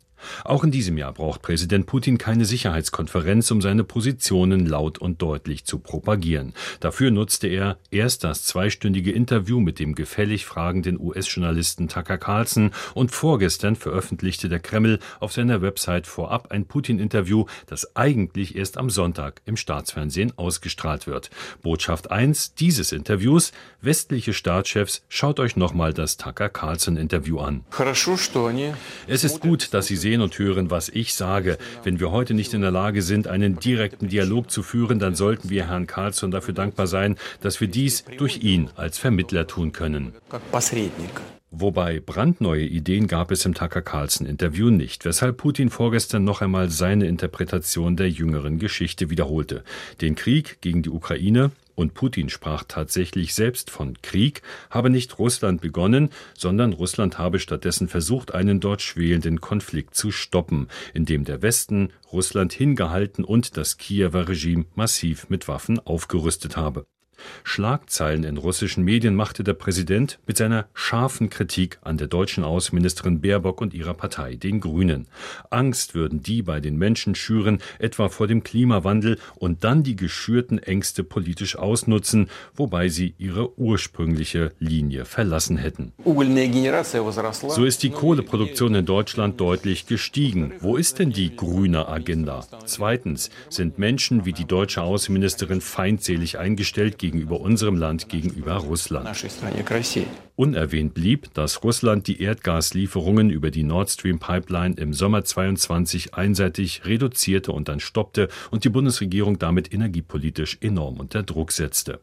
Auch 0.45 0.65
in 0.65 0.71
diesem 0.71 0.99
Jahr 0.99 1.13
braucht 1.13 1.43
Präsident 1.43 1.87
Putin 1.87 2.19
keine 2.19 2.45
Sicherheitskonferenz, 2.45 3.51
um 3.51 3.63
seine 3.63 3.85
Positionen 3.85 4.67
laut 4.67 4.99
und 4.99 5.23
deutlich 5.23 5.65
zu 5.65 5.79
propagieren. 5.79 6.55
Dafür 6.81 7.11
nutzte 7.11 7.49
er 7.49 7.79
erst 7.91 8.25
das 8.25 8.45
zweistündige 8.45 9.13
Interview 9.13 9.61
mit 9.61 9.79
dem 9.79 9.95
gefällig 9.95 10.47
fragenden 10.47 10.99
US-Journalisten 11.01 11.89
Tucker 11.89 12.19
Carlson 12.19 12.73
und 12.95 13.11
vorgestern 13.11 13.77
veröffentlichte 13.77 14.49
der 14.49 14.61
Kreml 14.61 14.99
auf 15.21 15.33
seiner 15.33 15.63
Website 15.63 16.07
vorab 16.07 16.51
ein 16.51 16.67
Putin-Interview, 16.67 17.47
das 17.67 17.97
eigentlich 17.97 18.57
erst 18.57 18.79
am 18.79 18.91
Sonntag 18.91 19.41
im 19.47 19.57
Staatsfernsehen 19.57 20.37
ausgestrahlt 20.37 21.07
wird. 21.07 21.31
Botschaft 21.63 22.11
1 22.11 22.55
dieses 22.55 22.93
Interviews: 22.93 23.53
Westliche 23.81 24.35
Staatschefs, 24.35 25.03
schaut 25.09 25.41
euch 25.41 25.57
nochmal 25.57 25.95
das 25.95 26.17
Tucker 26.17 26.49
Carlson-Interview 26.49 27.39
an. 27.39 27.65
Es 29.07 29.25
ist 29.25 29.41
gut, 29.41 29.73
dass 29.73 29.87
Sie 29.87 29.97
sehen, 29.97 30.12
sehen 30.13 30.21
und 30.21 30.39
hören, 30.39 30.71
was 30.71 30.91
ich 30.91 31.15
sage. 31.15 31.57
Wenn 31.85 31.99
wir 31.99 32.11
heute 32.11 32.35
nicht 32.35 32.53
in 32.53 32.61
der 32.61 32.71
Lage 32.71 33.01
sind, 33.01 33.29
einen 33.29 33.59
direkten 33.59 34.09
Dialog 34.09 34.51
zu 34.51 34.63
führen, 34.63 34.99
dann 34.99 35.15
sollten 35.15 35.49
wir 35.49 35.69
Herrn 35.69 35.87
Carlson 35.87 36.31
dafür 36.31 36.53
dankbar 36.53 36.87
sein, 36.87 37.17
dass 37.41 37.63
wir 37.63 37.69
dies 37.69 38.05
durch 38.19 38.43
ihn 38.43 38.69
als 38.77 38.99
Vermittler 38.99 39.47
tun 39.47 39.73
können. 39.73 40.13
Wobei 41.51 42.01
brandneue 42.01 42.65
Ideen 42.65 43.07
gab 43.07 43.31
es 43.31 43.47
im 43.47 43.55
Tucker 43.55 43.81
Carlson 43.81 44.27
Interview 44.27 44.71
nicht, 44.71 45.07
weshalb 45.07 45.39
Putin 45.39 45.71
vorgestern 45.71 46.25
noch 46.25 46.43
einmal 46.43 46.69
seine 46.69 47.07
Interpretation 47.07 47.97
der 47.97 48.11
jüngeren 48.11 48.59
Geschichte 48.59 49.09
wiederholte. 49.09 49.65
Den 50.03 50.15
Krieg 50.15 50.59
gegen 50.61 50.83
die 50.83 50.91
Ukraine 50.91 51.53
und 51.75 51.95
Putin 51.95 52.29
sprach 52.29 52.65
tatsächlich 52.67 53.35
selbst 53.35 53.71
von 53.71 54.01
Krieg, 54.03 54.43
habe 54.71 54.91
nicht 54.91 55.19
Russland 55.19 55.61
begonnen, 55.61 56.11
sondern 56.37 56.73
Russland 56.73 57.19
habe 57.19 57.39
stattdessen 57.39 57.89
versucht, 57.89 58.35
einen 58.35 58.61
dort 58.61 58.83
schwelenden 58.83 59.41
Konflikt 59.41 59.95
zu 59.95 60.11
stoppen, 60.11 60.69
indem 60.95 61.25
der 61.25 61.43
Westen 61.43 61.93
Russland 62.13 62.53
hingehalten 62.53 63.25
und 63.25 63.57
das 63.57 63.79
Kiewer 63.79 64.29
Regime 64.29 64.67
massiv 64.75 65.29
mit 65.31 65.49
Waffen 65.49 65.79
aufgerüstet 65.79 66.57
habe. 66.57 66.87
Schlagzeilen 67.45 68.25
in 68.25 68.37
russischen 68.37 68.85
Medien 68.85 69.15
machte 69.15 69.45
der 69.45 69.55
Präsident 69.55 70.19
mit 70.27 70.37
seiner 70.37 70.67
scharfen 70.75 71.31
Kritik 71.31 71.79
an 71.83 71.99
der 71.99 72.09
deutschen 72.09 72.45
Außenministerin 72.45 73.21
Baerbock 73.21 73.61
und 73.61 73.75
ihrer 73.75 73.95
Partei, 73.95 74.35
den 74.37 74.61
Grünen. 74.61 75.07
Angst 75.51 75.95
würden 75.95 76.23
die 76.23 76.43
bei 76.43 76.61
den 76.61 76.77
Menschen 76.77 77.15
schüren, 77.15 77.59
etwa 77.79 78.09
vor 78.09 78.27
dem 78.27 78.43
Klimawandel, 78.43 79.19
und 79.35 79.65
dann 79.65 79.83
die 79.83 79.97
geschürten 79.97 80.59
Ängste 80.59 81.05
politisch 81.05 81.57
ausnutzen, 81.57 82.29
wobei 82.55 82.89
sie 82.89 83.15
ihre 83.19 83.59
ursprüngliche 83.59 84.53
Linie 84.59 85.05
verlassen 85.05 85.57
hätten. 85.57 85.93
So 86.05 87.65
ist 87.65 87.83
die 87.83 87.91
Kohleproduktion 87.91 88.75
in 88.75 88.87
Deutschland 88.87 89.41
deutlich 89.41 89.87
gestiegen. 89.87 90.53
Wo 90.61 90.77
ist 90.77 90.99
denn 90.99 91.11
die 91.11 91.35
grüne 91.35 91.89
Agenda? 91.89 92.47
Zweitens 92.65 93.31
sind 93.49 93.79
Menschen 93.79 94.25
wie 94.25 94.33
die 94.33 94.45
deutsche 94.45 94.83
Außenministerin 94.83 95.61
feindselig 95.61 96.39
eingestellt 96.39 96.99
gegen 96.99 97.12
gegenüber 97.13 97.41
unserem 97.41 97.77
Land 97.77 98.09
gegenüber 98.09 98.55
Russland. 98.55 99.07
Unerwähnt 100.35 100.95
blieb, 100.95 101.33
dass 101.35 101.63
Russland 101.63 102.07
die 102.09 102.23
Erdgaslieferungen 102.23 103.31
über 103.31 103.51
die 103.51 103.63
Nord 103.63 103.91
Stream 103.91 104.19
Pipeline 104.19 104.75
im 104.77 104.95
Sommer 104.95 105.23
22 105.25 106.15
einseitig 106.15 106.85
reduzierte 106.87 107.53
und 107.53 107.69
dann 107.69 107.81
stoppte 107.81 108.29
und 108.51 108.65
die 108.65 108.71
Bundesregierung 108.71 109.39
damit 109.39 109.73
energiepolitisch 109.73 110.59
enorm 110.61 110.99
unter 110.99 111.23
Druck 111.23 111.53
setzte. 111.53 112.01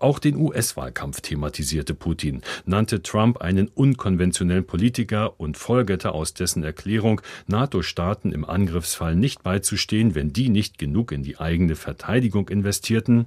Auch 0.00 0.18
den 0.18 0.36
US-Wahlkampf 0.36 1.20
thematisierte 1.20 1.94
Putin, 1.94 2.42
nannte 2.64 3.02
Trump 3.02 3.38
einen 3.38 3.68
unkonventionellen 3.68 4.66
Politiker 4.66 5.38
und 5.38 5.56
folgerte 5.56 6.12
aus 6.12 6.34
dessen 6.34 6.62
Erklärung, 6.62 7.20
NATO-Staaten 7.46 8.32
im 8.32 8.44
Angriffsfall 8.44 9.14
nicht 9.14 9.42
beizustehen, 9.42 10.14
wenn 10.14 10.32
die 10.32 10.48
nicht 10.48 10.78
genug 10.78 11.12
in 11.12 11.22
die 11.22 11.38
eigene 11.38 11.76
Verteidigung 11.76 12.48
investierten. 12.48 13.26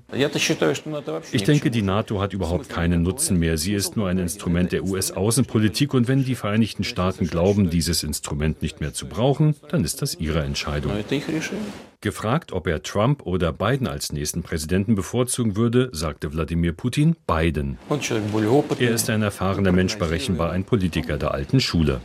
Ich 1.32 1.44
denke, 1.44 1.72
die 1.72 1.82
NATO 1.82 2.22
hat 2.22 2.34
überhaupt 2.34 2.70
keinen 2.70 3.04
Nutzen 3.04 3.40
mehr. 3.40 3.58
Sie 3.58 3.74
ist 3.74 3.96
nur 3.98 4.08
ein 4.08 4.18
Instrument 4.18 4.72
der 4.72 4.84
US-Außenpolitik 4.84 5.94
und 5.94 6.08
wenn 6.08 6.24
die 6.24 6.36
Vereinigten 6.36 6.84
Staaten 6.84 7.28
glauben, 7.28 7.70
dieses 7.70 8.04
Instrument 8.04 8.62
nicht 8.62 8.80
mehr 8.80 8.94
zu 8.94 9.08
brauchen, 9.08 9.56
dann 9.70 9.84
ist 9.84 10.02
das 10.02 10.16
ihre 10.16 10.42
Entscheidung. 10.42 10.92
Gefragt, 12.02 12.54
ob 12.54 12.66
er 12.68 12.82
Trump 12.82 13.24
oder 13.26 13.52
Biden 13.52 13.86
als 13.86 14.14
nächsten 14.14 14.42
Präsidenten 14.42 14.96
bevorzugen 14.96 15.58
würde, 15.58 15.90
sagte 15.92 16.32
Wladimir 16.32 16.72
Putin 16.72 17.18
Biden. 17.28 17.78
Er 18.80 18.92
ist 18.92 19.10
ein 19.10 19.22
erfahrener 19.22 19.74
Mensch, 19.74 19.98
berechenbar 19.98 20.52
ein 20.52 20.64
Politiker 20.64 21.18
der 21.18 21.34
alten 21.34 21.60
Schule. 21.60 22.00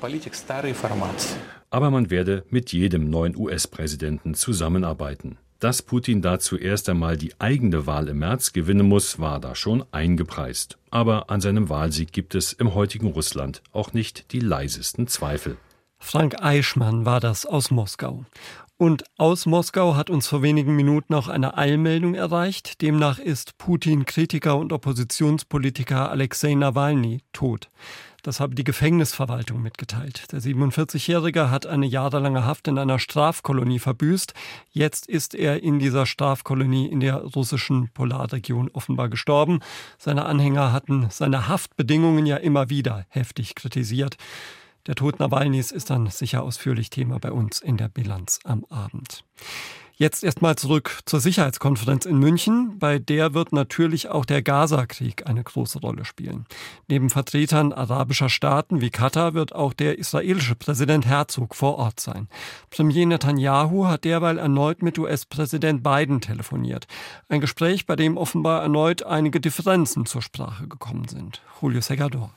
Aber 1.70 1.90
man 1.92 2.10
werde 2.10 2.44
mit 2.50 2.72
jedem 2.72 3.08
neuen 3.08 3.36
US-Präsidenten 3.36 4.34
zusammenarbeiten. 4.34 5.38
Dass 5.60 5.80
Putin 5.80 6.22
dazu 6.22 6.56
erst 6.58 6.88
einmal 6.88 7.16
die 7.16 7.32
eigene 7.38 7.86
Wahl 7.86 8.08
im 8.08 8.18
März 8.18 8.52
gewinnen 8.52 8.88
muss, 8.88 9.20
war 9.20 9.38
da 9.38 9.54
schon 9.54 9.84
eingepreist. 9.92 10.76
Aber 10.90 11.30
an 11.30 11.40
seinem 11.40 11.68
Wahlsieg 11.68 12.12
gibt 12.12 12.34
es 12.34 12.52
im 12.52 12.74
heutigen 12.74 13.06
Russland 13.06 13.62
auch 13.72 13.92
nicht 13.92 14.32
die 14.32 14.40
leisesten 14.40 15.06
Zweifel. 15.06 15.56
Frank 15.98 16.42
Eichmann 16.42 17.06
war 17.06 17.18
das 17.18 17.46
aus 17.46 17.70
Moskau. 17.70 18.26
Und 18.76 19.04
aus 19.18 19.46
Moskau 19.46 19.94
hat 19.94 20.10
uns 20.10 20.26
vor 20.26 20.42
wenigen 20.42 20.74
Minuten 20.74 21.14
auch 21.14 21.28
eine 21.28 21.56
Eilmeldung 21.56 22.14
erreicht. 22.14 22.82
Demnach 22.82 23.20
ist 23.20 23.56
Putin-Kritiker 23.56 24.56
und 24.56 24.72
Oppositionspolitiker 24.72 26.10
Alexei 26.10 26.54
Nawalny 26.54 27.22
tot. 27.32 27.70
Das 28.24 28.40
habe 28.40 28.54
die 28.56 28.64
Gefängnisverwaltung 28.64 29.62
mitgeteilt. 29.62 30.32
Der 30.32 30.40
47-Jährige 30.40 31.50
hat 31.50 31.66
eine 31.66 31.86
jahrelange 31.86 32.46
Haft 32.46 32.66
in 32.66 32.78
einer 32.78 32.98
Strafkolonie 32.98 33.78
verbüßt. 33.78 34.32
Jetzt 34.70 35.06
ist 35.06 35.34
er 35.34 35.62
in 35.62 35.78
dieser 35.78 36.06
Strafkolonie 36.06 36.86
in 36.86 37.00
der 37.00 37.16
russischen 37.16 37.90
Polarregion 37.92 38.70
offenbar 38.72 39.08
gestorben. 39.08 39.60
Seine 39.98 40.24
Anhänger 40.24 40.72
hatten 40.72 41.08
seine 41.10 41.46
Haftbedingungen 41.46 42.26
ja 42.26 42.38
immer 42.38 42.70
wieder 42.70 43.04
heftig 43.08 43.54
kritisiert. 43.54 44.16
Der 44.86 44.94
Tod 44.94 45.18
Nawalnys 45.18 45.70
ist 45.70 45.88
dann 45.88 46.08
sicher 46.08 46.42
ausführlich 46.42 46.90
Thema 46.90 47.18
bei 47.18 47.32
uns 47.32 47.60
in 47.60 47.78
der 47.78 47.88
Bilanz 47.88 48.38
am 48.44 48.66
Abend. 48.68 49.24
Jetzt 49.96 50.24
erstmal 50.24 50.56
zurück 50.56 50.98
zur 51.06 51.20
Sicherheitskonferenz 51.20 52.04
in 52.04 52.18
München. 52.18 52.80
Bei 52.80 52.98
der 52.98 53.32
wird 53.32 53.52
natürlich 53.52 54.08
auch 54.08 54.24
der 54.24 54.42
Gaza-Krieg 54.42 55.26
eine 55.26 55.44
große 55.44 55.78
Rolle 55.78 56.04
spielen. 56.04 56.46
Neben 56.88 57.10
Vertretern 57.10 57.72
arabischer 57.72 58.28
Staaten 58.28 58.80
wie 58.80 58.90
Katar 58.90 59.34
wird 59.34 59.54
auch 59.54 59.72
der 59.72 59.98
israelische 59.98 60.56
Präsident 60.56 61.06
Herzog 61.06 61.54
vor 61.54 61.78
Ort 61.78 62.00
sein. 62.00 62.28
Premier 62.70 63.06
Netanyahu 63.06 63.86
hat 63.86 64.02
derweil 64.02 64.38
erneut 64.38 64.82
mit 64.82 64.98
US-Präsident 64.98 65.84
Biden 65.84 66.20
telefoniert. 66.20 66.88
Ein 67.28 67.40
Gespräch, 67.40 67.86
bei 67.86 67.94
dem 67.94 68.16
offenbar 68.16 68.62
erneut 68.62 69.04
einige 69.04 69.40
Differenzen 69.40 70.06
zur 70.06 70.22
Sprache 70.22 70.66
gekommen 70.66 71.06
sind. 71.06 71.40
Julio 71.62 71.80
Segador. 71.80 72.32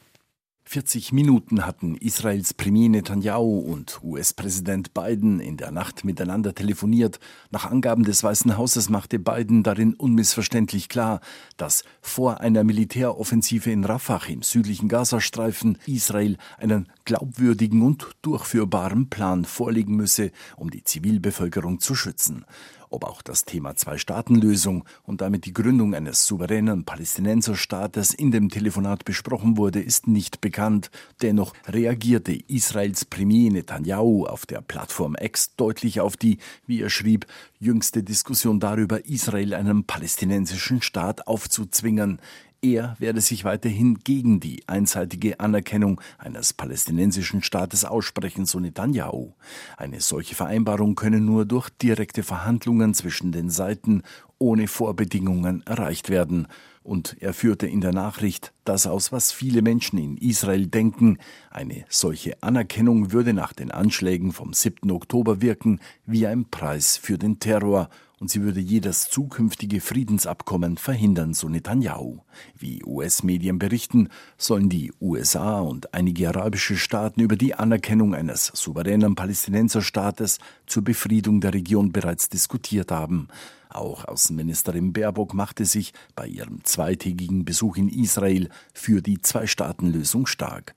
40 0.69 1.13
Minuten 1.13 1.65
hatten 1.65 1.95
Israels 1.95 2.53
Premier 2.53 2.89
Netanyahu 2.89 3.59
und 3.59 4.01
US-Präsident 4.03 4.93
Biden 4.93 5.39
in 5.39 5.55
der 5.55 5.71
Nacht 5.71 6.03
miteinander 6.03 6.53
telefoniert. 6.53 7.21
Nach 7.51 7.71
Angaben 7.71 8.03
des 8.03 8.21
Weißen 8.21 8.57
Hauses 8.57 8.89
machte 8.89 9.17
Biden 9.17 9.63
darin 9.63 9.93
unmissverständlich 9.93 10.89
klar, 10.89 11.21
dass 11.55 11.86
vor 12.01 12.41
einer 12.41 12.65
Militäroffensive 12.65 13.71
in 13.71 13.86
Rafah 13.86 14.25
im 14.27 14.41
südlichen 14.41 14.89
Gazastreifen 14.89 15.77
Israel 15.86 16.36
einen 16.57 16.89
glaubwürdigen 17.05 17.81
und 17.81 18.09
durchführbaren 18.21 19.09
Plan 19.09 19.45
vorlegen 19.45 19.95
müsse, 19.95 20.31
um 20.57 20.69
die 20.69 20.83
Zivilbevölkerung 20.83 21.79
zu 21.79 21.95
schützen. 21.95 22.43
Ob 22.89 23.03
auch 23.03 23.22
das 23.22 23.44
Thema 23.46 23.75
Zwei-Staaten-Lösung 23.75 24.86
und 25.03 25.22
damit 25.22 25.46
die 25.46 25.53
Gründung 25.53 25.94
eines 25.94 26.25
souveränen 26.25 26.86
Palästinenserstaates 26.86 28.13
in 28.13 28.32
dem 28.32 28.50
Telefonat 28.50 29.03
besprochen 29.03 29.58
wurde, 29.58 29.82
ist 29.82 30.08
nicht 30.08 30.39
bekannt. 30.39 30.89
Dennoch 31.22 31.53
reagierte 31.67 32.34
Israels 32.48 33.06
Premier 33.06 33.51
Netanyahu 33.51 34.25
auf 34.25 34.46
der 34.46 34.62
Plattform 34.62 35.15
X 35.20 35.56
deutlich 35.56 36.00
auf 36.00 36.15
die, 36.15 36.38
wie 36.65 36.82
er 36.82 36.89
schrieb, 36.89 37.25
jüngste 37.60 38.03
Diskussion 38.03 38.60
darüber, 38.60 39.06
Israel 39.06 39.53
einen 39.53 39.84
palästinensischen 39.84 40.82
Staat 40.82 41.27
aufzuzwingen. 41.27 42.20
Er 42.61 42.95
werde 42.97 43.21
sich 43.21 43.43
weiterhin 43.43 43.99
gegen 43.99 44.39
die 44.39 44.67
einseitige 44.67 45.39
Anerkennung 45.39 46.01
eines 46.17 46.53
palästinensischen 46.53 47.43
Staates 47.43 47.85
aussprechen, 47.85 48.47
so 48.47 48.59
Netanyahu. 48.59 49.33
Eine 49.77 50.01
solche 50.01 50.33
Vereinbarung 50.33 50.95
könne 50.95 51.21
nur 51.21 51.45
durch 51.45 51.69
direkte 51.69 52.23
Verhandlungen 52.23 52.95
zwischen 52.95 53.31
den 53.31 53.51
Seiten 53.51 54.01
ohne 54.39 54.67
Vorbedingungen 54.67 55.63
erreicht 55.67 56.09
werden. 56.09 56.47
Und 56.81 57.17
er 57.19 57.33
führte 57.33 57.67
in 57.67 57.81
der 57.81 57.93
Nachricht 57.93 58.53
das 58.63 58.87
aus, 58.87 59.11
was 59.11 59.31
viele 59.31 59.61
Menschen 59.61 59.99
in 59.99 60.17
Israel 60.17 60.67
denken. 60.67 61.19
Eine 61.51 61.85
solche 61.89 62.41
Anerkennung 62.41 63.11
würde 63.11 63.33
nach 63.33 63.53
den 63.53 63.71
Anschlägen 63.71 64.31
vom 64.31 64.53
7. 64.53 64.89
Oktober 64.89 65.41
wirken 65.41 65.79
wie 66.05 66.25
ein 66.25 66.45
Preis 66.45 66.97
für 66.97 67.17
den 67.17 67.39
Terror 67.39 67.89
und 68.19 68.29
sie 68.29 68.41
würde 68.41 68.59
jedes 68.59 69.09
zukünftige 69.09 69.79
Friedensabkommen 69.79 70.77
verhindern, 70.77 71.33
so 71.33 71.50
Netanyahu. 71.50 72.19
Wie 72.57 72.83
US-Medien 72.83 73.59
berichten, 73.59 74.09
sollen 74.38 74.69
die 74.69 74.91
USA 75.00 75.59
und 75.59 75.93
einige 75.93 76.29
arabische 76.29 76.77
Staaten 76.77 77.21
über 77.21 77.36
die 77.36 77.53
Anerkennung 77.53 78.15
eines 78.15 78.47
souveränen 78.53 79.15
Palästinenserstaates 79.15 80.39
zur 80.65 80.83
Befriedung 80.83 81.41
der 81.41 81.53
Region 81.53 81.91
bereits 81.91 82.29
diskutiert 82.29 82.91
haben. 82.91 83.27
Auch 83.69 84.05
Außenministerin 84.05 84.93
Baerbock 84.93 85.33
machte 85.33 85.65
sich 85.65 85.93
bei 86.15 86.27
ihrem 86.27 86.63
zweitägigen 86.63 87.45
Besuch 87.45 87.77
in 87.77 87.89
Israel 87.89 88.50
für 88.74 89.01
die 89.01 89.21
Zwei-Staaten-Lösung 89.21 90.25
stark. 90.25 90.75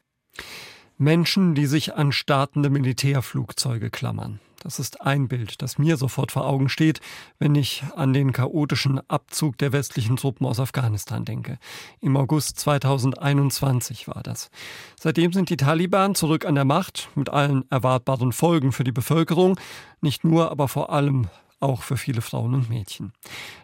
Menschen, 1.00 1.54
die 1.54 1.64
sich 1.64 1.94
an 1.94 2.12
startende 2.12 2.68
Militärflugzeuge 2.68 3.88
klammern. 3.88 4.38
Das 4.62 4.78
ist 4.78 5.00
ein 5.00 5.28
Bild, 5.28 5.62
das 5.62 5.78
mir 5.78 5.96
sofort 5.96 6.30
vor 6.30 6.46
Augen 6.46 6.68
steht, 6.68 7.00
wenn 7.38 7.54
ich 7.54 7.82
an 7.96 8.12
den 8.12 8.34
chaotischen 8.34 9.00
Abzug 9.08 9.56
der 9.56 9.72
westlichen 9.72 10.16
Truppen 10.16 10.46
aus 10.46 10.60
Afghanistan 10.60 11.24
denke. 11.24 11.58
Im 12.02 12.18
August 12.18 12.58
2021 12.58 14.08
war 14.08 14.22
das. 14.22 14.50
Seitdem 15.00 15.32
sind 15.32 15.48
die 15.48 15.56
Taliban 15.56 16.14
zurück 16.14 16.44
an 16.44 16.54
der 16.54 16.66
Macht, 16.66 17.08
mit 17.14 17.30
allen 17.30 17.64
erwartbaren 17.70 18.32
Folgen 18.32 18.70
für 18.70 18.84
die 18.84 18.92
Bevölkerung, 18.92 19.58
nicht 20.02 20.22
nur, 20.22 20.50
aber 20.50 20.68
vor 20.68 20.92
allem 20.92 21.28
auch 21.60 21.82
für 21.82 21.96
viele 21.96 22.22
Frauen 22.22 22.54
und 22.54 22.68
Mädchen. 22.68 23.12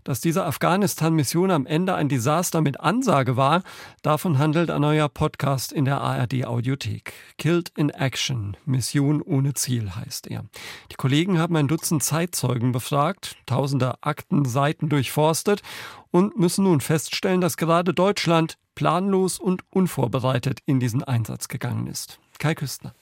Dass 0.05 0.21
diese 0.21 0.45
Afghanistan-Mission 0.45 1.51
am 1.51 1.67
Ende 1.67 1.95
ein 1.95 2.09
Desaster 2.09 2.61
mit 2.61 2.81
Ansage 2.81 3.37
war, 3.37 3.63
davon 4.03 4.39
handelt 4.39 4.71
ein 4.71 4.83
neuer 4.83 5.09
Podcast 5.09 5.73
in 5.73 5.85
der 5.85 6.01
ARD-Audiothek. 6.01 7.13
Killed 7.39 7.73
in 7.77 7.91
Action, 7.91 8.57
Mission 8.65 9.23
ohne 9.23 9.55
Ziel 9.55 9.97
heißt 9.97 10.29
er. 10.29 10.45
Die 10.93 10.97
Kollegen 10.97 11.39
haben 11.39 11.57
ein 11.57 11.69
Dutzend 11.69 12.03
Zeitzeugen 12.03 12.73
befragt, 12.73 13.37
tausende 13.47 14.03
Aktenseiten 14.03 14.89
durchforstet 14.89 15.63
und 16.11 16.39
müssen 16.39 16.65
nun 16.65 16.81
feststellen, 16.81 17.41
dass 17.41 17.57
gerade 17.57 17.95
Deutschland 17.95 18.59
planlos 18.75 19.39
und 19.39 19.63
unvorbereitet 19.71 20.61
in 20.67 20.81
diesen 20.81 21.03
Einsatz 21.03 21.49
gegangen 21.49 21.87
ist. 21.87 22.21
Kai 22.39 22.55
Küstner. 22.55 22.95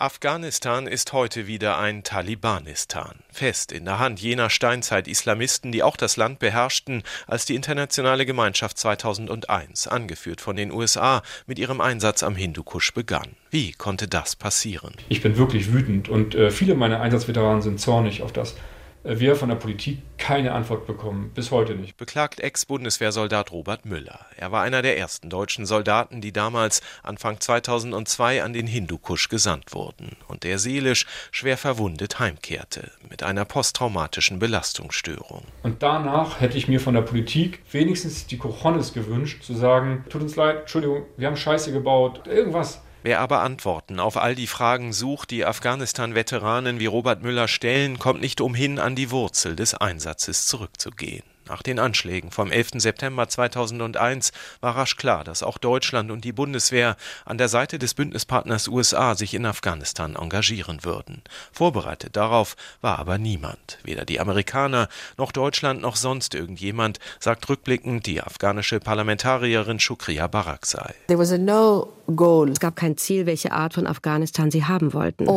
Afghanistan 0.00 0.86
ist 0.86 1.12
heute 1.12 1.46
wieder 1.46 1.76
ein 1.76 2.02
Talibanistan, 2.04 3.16
fest 3.30 3.70
in 3.70 3.84
der 3.84 3.98
Hand 3.98 4.18
jener 4.18 4.48
Steinzeit-Islamisten, 4.48 5.72
die 5.72 5.82
auch 5.82 5.98
das 5.98 6.16
Land 6.16 6.38
beherrschten, 6.38 7.02
als 7.26 7.44
die 7.44 7.54
internationale 7.54 8.24
Gemeinschaft 8.24 8.78
2001, 8.78 9.88
angeführt 9.88 10.40
von 10.40 10.56
den 10.56 10.72
USA, 10.72 11.20
mit 11.46 11.58
ihrem 11.58 11.82
Einsatz 11.82 12.22
am 12.22 12.34
Hindukusch 12.34 12.94
begann. 12.94 13.36
Wie 13.50 13.72
konnte 13.72 14.08
das 14.08 14.36
passieren? 14.36 14.94
Ich 15.10 15.20
bin 15.20 15.36
wirklich 15.36 15.70
wütend 15.70 16.08
und 16.08 16.34
äh, 16.34 16.50
viele 16.50 16.76
meiner 16.76 17.02
Einsatzveteranen 17.02 17.60
sind 17.60 17.78
zornig 17.78 18.22
auf 18.22 18.32
das, 18.32 18.56
wir 19.02 19.36
von 19.36 19.48
der 19.48 19.56
Politik 19.56 19.98
keine 20.18 20.52
Antwort 20.52 20.86
bekommen, 20.86 21.30
bis 21.34 21.50
heute 21.50 21.74
nicht. 21.74 21.96
Beklagt 21.96 22.40
Ex-Bundeswehrsoldat 22.40 23.50
Robert 23.52 23.86
Müller. 23.86 24.26
Er 24.36 24.52
war 24.52 24.62
einer 24.62 24.82
der 24.82 24.98
ersten 24.98 25.30
deutschen 25.30 25.64
Soldaten, 25.66 26.20
die 26.20 26.32
damals 26.32 26.82
Anfang 27.02 27.40
2002 27.40 28.42
an 28.42 28.52
den 28.52 28.66
Hindukusch 28.66 29.28
gesandt 29.28 29.72
wurden 29.72 30.16
und 30.28 30.44
der 30.44 30.58
seelisch 30.58 31.06
schwer 31.30 31.56
verwundet 31.56 32.18
heimkehrte 32.18 32.90
mit 33.08 33.22
einer 33.22 33.44
posttraumatischen 33.44 34.38
Belastungsstörung. 34.38 35.44
Und 35.62 35.82
danach 35.82 36.40
hätte 36.40 36.58
ich 36.58 36.68
mir 36.68 36.80
von 36.80 36.94
der 36.94 37.02
Politik 37.02 37.62
wenigstens 37.72 38.26
die 38.26 38.38
Cojones 38.38 38.92
gewünscht, 38.92 39.42
zu 39.42 39.54
sagen, 39.54 40.04
tut 40.10 40.22
uns 40.22 40.36
leid, 40.36 40.60
Entschuldigung, 40.60 41.04
wir 41.16 41.26
haben 41.26 41.36
Scheiße 41.36 41.72
gebaut, 41.72 42.26
irgendwas. 42.26 42.82
Wer 43.02 43.20
aber 43.20 43.40
Antworten 43.40 43.98
auf 43.98 44.18
all 44.18 44.34
die 44.34 44.46
Fragen 44.46 44.92
sucht, 44.92 45.30
die 45.30 45.46
Afghanistan-Veteranen 45.46 46.80
wie 46.80 46.86
Robert 46.86 47.22
Müller 47.22 47.48
stellen, 47.48 47.98
kommt 47.98 48.20
nicht 48.20 48.42
umhin, 48.42 48.78
an 48.78 48.94
die 48.94 49.10
Wurzel 49.10 49.56
des 49.56 49.74
Einsatzes 49.74 50.46
zurückzugehen. 50.46 51.24
Nach 51.50 51.62
den 51.64 51.80
Anschlägen 51.80 52.30
vom 52.30 52.52
11. 52.52 52.74
September 52.74 53.28
2001 53.28 54.30
war 54.60 54.76
rasch 54.76 54.96
klar, 54.96 55.24
dass 55.24 55.42
auch 55.42 55.58
Deutschland 55.58 56.12
und 56.12 56.24
die 56.24 56.30
Bundeswehr 56.30 56.96
an 57.24 57.38
der 57.38 57.48
Seite 57.48 57.80
des 57.80 57.94
Bündnispartners 57.94 58.68
USA 58.68 59.16
sich 59.16 59.34
in 59.34 59.44
Afghanistan 59.44 60.14
engagieren 60.14 60.84
würden. 60.84 61.24
Vorbereitet 61.50 62.14
darauf 62.14 62.54
war 62.82 63.00
aber 63.00 63.18
niemand. 63.18 63.78
Weder 63.82 64.04
die 64.04 64.20
Amerikaner 64.20 64.88
noch 65.18 65.32
Deutschland 65.32 65.82
noch 65.82 65.96
sonst 65.96 66.36
irgendjemand, 66.36 67.00
sagt 67.18 67.48
rückblickend 67.48 68.06
die 68.06 68.22
afghanische 68.22 68.78
Parlamentarierin 68.78 69.80
Shukriya 69.80 70.28
Barakzai. 70.28 70.94
Es 71.08 72.60
gab 72.60 72.76
kein 72.76 72.96
Ziel, 72.96 73.26
welche 73.26 73.50
Art 73.50 73.74
von 73.74 73.88
Afghanistan 73.88 74.52
sie 74.52 74.66
haben 74.66 74.92
wollten. 74.92 75.28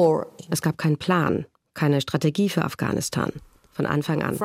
Es 0.51 0.61
gab 0.61 0.77
keinen 0.77 0.97
Plan, 0.97 1.47
keine 1.73 2.01
Strategie 2.01 2.49
für 2.49 2.63
Afghanistan 2.63 3.31
von 3.73 3.85
Anfang 3.85 4.21
an. 4.21 4.39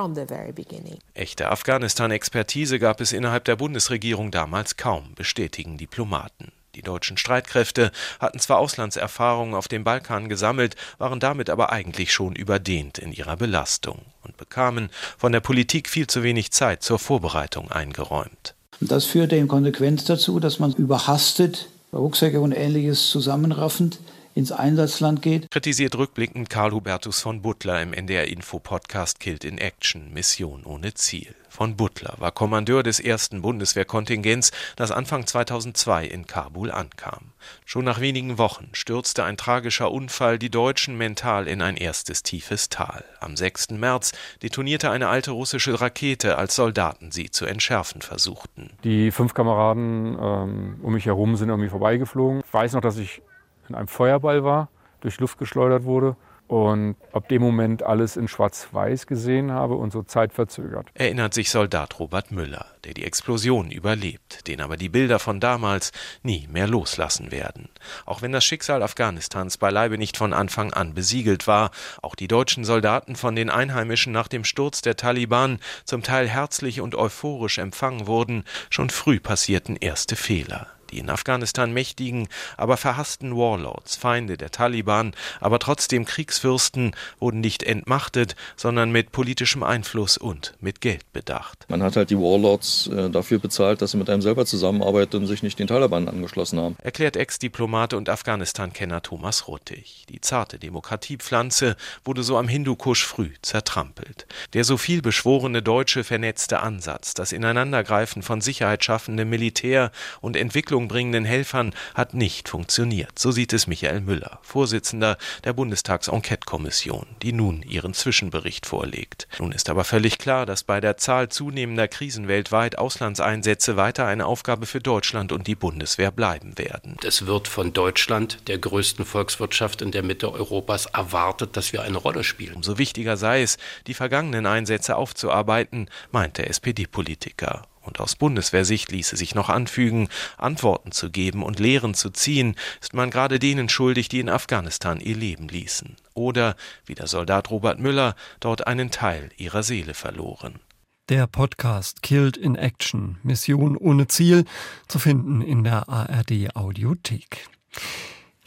Echte 1.14 1.50
Afghanistan-Expertise 1.50 2.78
gab 2.78 3.00
es 3.00 3.12
innerhalb 3.12 3.44
der 3.44 3.56
Bundesregierung 3.56 4.30
damals 4.30 4.76
kaum, 4.76 5.14
bestätigen 5.14 5.76
Diplomaten. 5.76 6.52
Die 6.75 6.82
deutschen 6.82 7.16
Streitkräfte 7.16 7.90
hatten 8.20 8.38
zwar 8.38 8.58
Auslandserfahrungen 8.58 9.54
auf 9.54 9.68
dem 9.68 9.85
Balkan 9.85 10.28
gesammelt, 10.28 10.76
waren 10.99 11.18
damit 11.18 11.50
aber 11.50 11.73
eigentlich 11.73 12.12
schon 12.12 12.37
überdehnt 12.37 12.99
in 12.99 13.12
ihrer 13.12 13.37
Belastung 13.37 14.02
und 14.23 14.37
bekamen 14.37 14.90
von 15.16 15.32
der 15.32 15.40
Politik 15.40 15.88
viel 15.88 16.06
zu 16.06 16.23
wenig 16.23 16.52
Zeit 16.52 16.82
zur 16.82 16.99
Vorbereitung 16.99 17.73
eingeräumt. 17.73 18.54
Das 18.80 19.06
führte 19.06 19.35
in 19.35 19.49
Konsequenz 19.49 20.04
dazu, 20.04 20.38
dass 20.38 20.61
man 20.61 20.73
überhastet, 20.73 21.68
Rucksäcke 21.92 22.40
und 22.40 22.52
ähnliches 22.52 23.11
zusammenraffend 23.11 23.99
ins 24.38 24.52
Einsatzland 24.52 25.21
geht. 25.21 25.50
Kritisiert 25.50 25.99
rückblickend 25.99 26.49
Karl 26.49 26.71
Hubertus 26.71 27.21
von 27.21 27.42
Butler 27.42 27.83
im 27.83 27.92
NDR-Info-Podcast 27.92 29.18
Killed 29.18 29.45
in 29.45 29.59
Action, 29.59 30.12
Mission 30.14 30.64
ohne 30.64 30.95
Ziel. 30.95 31.35
Von 31.49 31.75
Butler 31.75 32.14
war 32.18 32.30
Kommandeur 32.30 32.85
des 32.85 33.00
ersten 33.00 33.42
Bundeswehrkontingents, 33.42 34.52
das 34.76 34.92
Anfang 34.92 35.26
2002 35.26 36.07
in 36.07 36.28
Kabul 36.28 36.71
ankam. 36.71 37.33
Schon 37.64 37.85
nach 37.85 38.00
wenigen 38.00 38.38
Wochen 38.38 38.68
stürzte 38.75 39.25
ein 39.25 39.37
tragischer 39.37 39.90
Unfall 39.90 40.38
die 40.38 40.50
Deutschen 40.50 40.97
mental 40.97 41.49
in 41.49 41.61
ein 41.61 41.76
erstes 41.76 42.23
tiefes 42.23 42.68
Tal. 42.68 43.04
Am 43.18 43.37
6. 43.37 43.71
März 43.71 44.12
detonierte 44.45 44.90
eine 44.92 45.09
alte 45.09 45.33
russische 45.33 45.80
Rakete, 45.80 46.38
als 46.38 46.54
Soldaten 46.54 47.11
sie 47.11 47.30
zu 47.30 47.45
entschärfen 47.45 48.02
versuchten. 48.02 48.71
Die 48.85 49.11
fünf 49.11 49.35
Kameraden 49.35 50.16
ähm, 50.21 50.80
um 50.80 50.92
mich 50.92 51.07
herum 51.07 51.35
sind 51.35 51.49
irgendwie 51.49 51.71
vorbeigeflogen. 51.71 52.42
Ich 52.47 52.54
weiß 52.54 52.75
noch, 52.75 52.83
dass 52.83 52.99
ich 52.99 53.21
in 53.68 53.75
einem 53.75 53.88
Feuerball 53.88 54.44
war, 54.44 54.68
durch 55.00 55.20
Luft 55.20 55.38
geschleudert 55.38 55.84
wurde 55.84 56.16
und 56.48 56.96
ab 57.12 57.28
dem 57.28 57.42
Moment 57.42 57.82
alles 57.82 58.16
in 58.16 58.26
Schwarz-Weiß 58.26 59.06
gesehen 59.06 59.52
habe 59.52 59.75
und 59.75 59.92
so 59.92 60.02
zeitverzögert. 60.02 60.88
Erinnert 60.94 61.34
sich 61.34 61.50
Soldat 61.50 62.00
Robert 62.00 62.32
Müller, 62.32 62.66
der 62.84 62.94
die 62.94 63.04
Explosion 63.04 63.70
überlebt, 63.70 64.48
den 64.48 64.62
aber 64.62 64.78
die 64.78 64.88
Bilder 64.88 65.18
von 65.18 65.40
damals 65.40 65.92
nie 66.22 66.48
mehr 66.50 66.66
loslassen 66.66 67.30
werden. 67.30 67.68
Auch 68.06 68.22
wenn 68.22 68.32
das 68.32 68.44
Schicksal 68.44 68.82
Afghanistans 68.82 69.58
beileibe 69.58 69.98
nicht 69.98 70.16
von 70.16 70.32
Anfang 70.32 70.72
an 70.72 70.94
besiegelt 70.94 71.46
war, 71.46 71.70
auch 72.00 72.14
die 72.14 72.28
deutschen 72.28 72.64
Soldaten 72.64 73.14
von 73.14 73.37
den 73.37 73.50
Einheimischen 73.50 74.12
nach 74.12 74.28
dem 74.28 74.44
Sturz 74.44 74.80
der 74.80 74.96
Taliban 74.96 75.58
zum 75.84 76.02
Teil 76.02 76.28
herzlich 76.28 76.80
und 76.80 76.94
euphorisch 76.94 77.58
empfangen 77.58 78.06
wurden, 78.06 78.44
schon 78.70 78.88
früh 78.88 79.20
passierten 79.20 79.76
erste 79.76 80.16
Fehler 80.16 80.77
die 80.90 80.99
in 80.99 81.11
Afghanistan 81.11 81.73
mächtigen, 81.73 82.28
aber 82.57 82.76
verhassten 82.76 83.37
Warlords, 83.37 83.97
Feinde 83.97 84.37
der 84.37 84.50
Taliban, 84.50 85.14
aber 85.40 85.59
trotzdem 85.59 86.04
Kriegsfürsten, 86.04 86.95
wurden 87.18 87.40
nicht 87.40 87.62
entmachtet, 87.62 88.37
sondern 88.57 88.90
mit 88.90 89.12
politischem 89.12 89.62
Einfluss 89.62 90.16
und 90.16 90.54
mit 90.61 90.80
Geld 90.80 91.12
bedacht. 91.12 91.66
Man 91.68 91.83
hat 91.83 91.97
halt 91.97 92.11
die 92.11 92.18
Warlords 92.18 92.88
äh, 92.88 93.11
dafür 93.11 93.38
bezahlt, 93.38 93.83
dass 93.83 93.92
sie 93.92 93.97
mit 93.97 94.09
einem 94.11 94.23
selber 94.23 94.47
zusammenarbeiten 94.47 95.16
und 95.16 95.26
sich 95.26 95.42
nicht 95.42 95.59
den 95.59 95.66
Taliban 95.66 96.09
angeschlossen 96.09 96.61
haben. 96.61 96.76
Erklärt 96.83 97.16
Ex-Diplomate 97.16 97.97
und 97.97 98.09
Afghanistan-Kenner 98.09 99.02
Thomas 99.02 99.49
Ruttig. 99.49 100.07
Die 100.09 100.21
zarte 100.21 100.59
Demokratiepflanze 100.59 101.76
wurde 102.04 102.23
so 102.23 102.37
am 102.38 102.49
Hindukusch 102.49 103.04
früh 103.04 103.30
zertrampelt. 103.42 104.26
Der 104.52 104.64
so 104.64 104.76
viel 104.76 105.02
beschworene 105.02 105.62
deutsche 105.62 106.04
vernetzte 106.04 106.61
Ansatz, 106.61 107.14
das 107.14 107.33
Ineinandergreifen 107.33 108.23
von 108.23 108.40
sicherheitsschaffendem 108.40 109.29
Militär 109.29 109.90
und 110.20 110.37
Entwicklung 110.37 110.78
Entwicklung 110.79 110.88
bringenden 110.88 111.25
Helfern 111.25 111.75
hat 111.95 112.14
nicht 112.14 112.49
funktioniert. 112.49 113.19
So 113.19 113.33
sieht 113.33 113.53
es 113.53 113.67
Michael 113.67 114.01
Müller, 114.01 114.38
Vorsitzender 114.43 115.17
der 115.43 115.53
Bundestags-Enquete-Kommission, 115.53 117.07
die 117.23 117.33
nun 117.33 117.62
ihren 117.62 117.95
Zwischenbericht 117.95 118.64
vorlegt. 118.64 119.27
Nun 119.41 119.51
ist 119.51 119.71
aber 119.71 119.83
völlig 119.83 120.19
klar, 120.19 120.47
dass 120.47 120.62
bei 120.62 120.81
der 120.81 120.97
Zahl 120.97 121.31
zunehmender 121.31 121.88
Krisen 121.88 122.29
weltweit 122.29 122.79
Auslandseinsätze 122.79 123.77
weiter 123.77 124.07
eine 124.07 124.27
Aufgabe 124.27 124.67
für 124.67 124.81
Deutschland 124.81 125.33
und 125.33 125.49
die 125.49 125.57
Bundeswehr 125.57 126.12
bleiben 126.12 126.57
werden. 126.59 126.97
Es 127.05 127.27
wird 127.27 127.49
von 127.49 127.73
Deutschland, 127.73 128.38
der 128.47 128.59
größten 128.59 129.05
Volkswirtschaft 129.05 129.83
in 129.83 129.91
der 129.91 130.05
Mitte 130.05 130.33
Europas, 130.33 130.87
erwartet, 130.87 131.57
dass 131.57 131.73
wir 131.73 131.83
eine 131.83 131.99
Rolle 131.99 132.23
spielen. 132.23 132.55
Umso 132.55 132.79
wichtiger 132.79 133.17
sei 133.17 133.43
es, 133.43 133.59
die 133.88 133.95
vergangenen 133.95 134.47
Einsätze 134.47 134.95
aufzuarbeiten, 134.95 135.91
meint 136.12 136.38
der 136.38 136.49
SPD-Politiker 136.51 137.67
und 137.88 137.98
aus 137.98 138.14
Bundeswehrsicht 138.14 138.92
ließe 138.92 139.16
sich 139.16 139.35
noch 139.35 139.48
anfügen, 139.48 140.09
Antworten 140.37 140.92
zu 140.92 141.11
geben 141.11 141.42
und 141.42 141.59
Lehren 141.59 141.94
zu 141.94 142.11
ziehen, 142.11 142.55
ist 142.81 142.94
man 142.94 143.11
gerade 143.11 143.40
denen 143.40 143.68
schuldig, 143.68 144.09
die 144.09 144.20
in 144.20 144.29
Afghanistan 144.29 145.01
ihr 145.01 145.16
Leben 145.16 145.48
ließen 145.48 145.96
oder, 146.18 146.57
wie 146.85 146.94
der 146.94 147.07
Soldat 147.07 147.51
Robert 147.51 147.79
Müller, 147.79 148.14
dort 148.40 148.66
einen 148.66 148.90
Teil 148.90 149.31
ihrer 149.37 149.62
Seele 149.62 149.94
verloren. 149.94 150.61
Der 151.09 151.27
Podcast 151.27 152.03
Killed 152.03 152.37
in 152.37 152.55
Action, 152.55 153.16
Mission 153.22 153.77
ohne 153.77 154.09
Ziel, 154.09 154.44
zu 154.88 154.98
finden 154.98 155.40
in 155.40 155.64
der 155.64 155.88
ARD 155.88 156.55
Audiothek. 156.55 157.48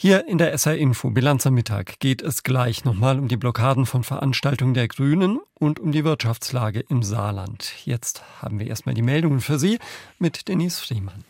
Hier 0.03 0.27
in 0.27 0.39
der 0.39 0.51
SR 0.51 0.79
Info 0.79 1.11
Bilanz 1.11 1.45
am 1.45 1.53
Mittag 1.53 1.99
geht 1.99 2.23
es 2.23 2.41
gleich 2.41 2.85
nochmal 2.85 3.19
um 3.19 3.27
die 3.27 3.37
Blockaden 3.37 3.85
von 3.85 4.03
Veranstaltungen 4.03 4.73
der 4.73 4.87
Grünen 4.87 5.39
und 5.53 5.79
um 5.79 5.91
die 5.91 6.03
Wirtschaftslage 6.03 6.79
im 6.89 7.03
Saarland. 7.03 7.71
Jetzt 7.85 8.23
haben 8.41 8.57
wir 8.57 8.65
erstmal 8.65 8.95
die 8.95 9.03
Meldungen 9.03 9.41
für 9.41 9.59
Sie 9.59 9.77
mit 10.17 10.47
Denise 10.47 10.79
Friemann. 10.79 11.23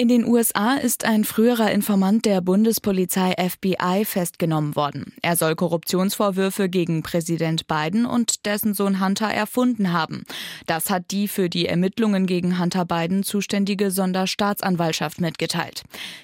In 0.00 0.08
den 0.08 0.26
USA 0.26 0.76
ist 0.76 1.04
ein 1.04 1.24
früherer 1.24 1.72
Informant 1.72 2.24
der 2.24 2.40
Bundespolizei 2.40 3.34
FBI 3.36 4.06
festgenommen 4.06 4.74
worden. 4.74 5.12
Er 5.20 5.36
soll 5.36 5.54
Korruptionsvorwürfe 5.54 6.70
gegen 6.70 7.02
Präsident 7.02 7.66
Biden 7.66 8.06
und 8.06 8.46
dessen 8.46 8.72
Sohn 8.72 9.04
Hunter 9.04 9.26
erfunden 9.26 9.92
haben. 9.92 10.24
Das 10.64 10.88
hat 10.88 11.10
die 11.10 11.28
für 11.28 11.50
die 11.50 11.66
Ermittlungen 11.66 12.24
gegen 12.24 12.58
Hunter 12.58 12.86
Biden 12.86 13.24
zuständige 13.24 13.90
Sonderstaatsanwaltschaft 13.90 15.20
mitgeteilt. 15.20 15.82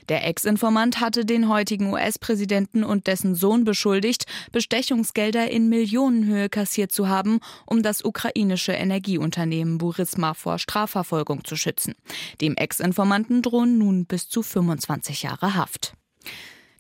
Der 0.09 0.27
Ex-Informant 0.27 1.03
hatte 1.03 1.27
den 1.27 1.51
heutigen 1.51 1.93
US-Präsidenten 1.93 2.83
und 2.83 3.07
dessen 3.07 3.35
Sohn 3.35 3.65
beschuldigt, 3.65 4.25
Bestechungsgelder 4.53 5.51
in 5.51 5.69
Millionenhöhe 5.69 6.49
kassiert 6.49 6.93
zu 6.93 7.11
haben, 7.11 7.41
um 7.67 7.83
das 7.83 8.03
ukrainische 8.03 8.73
Energieunternehmen 8.73 9.77
Burisma 9.77 10.33
vor 10.33 10.59
Strafverfolgung 10.59 11.45
zu 11.45 11.57
schützen. 11.57 11.95
Dem 12.41 12.57
Ex-Informanten 12.57 13.43
drohen 13.43 13.65
drohen 13.66 13.79
nun 13.79 14.07
bis 14.07 14.29
zu 14.29 14.42
25 14.42 15.22
Jahre 15.22 15.55
Haft. 15.55 15.94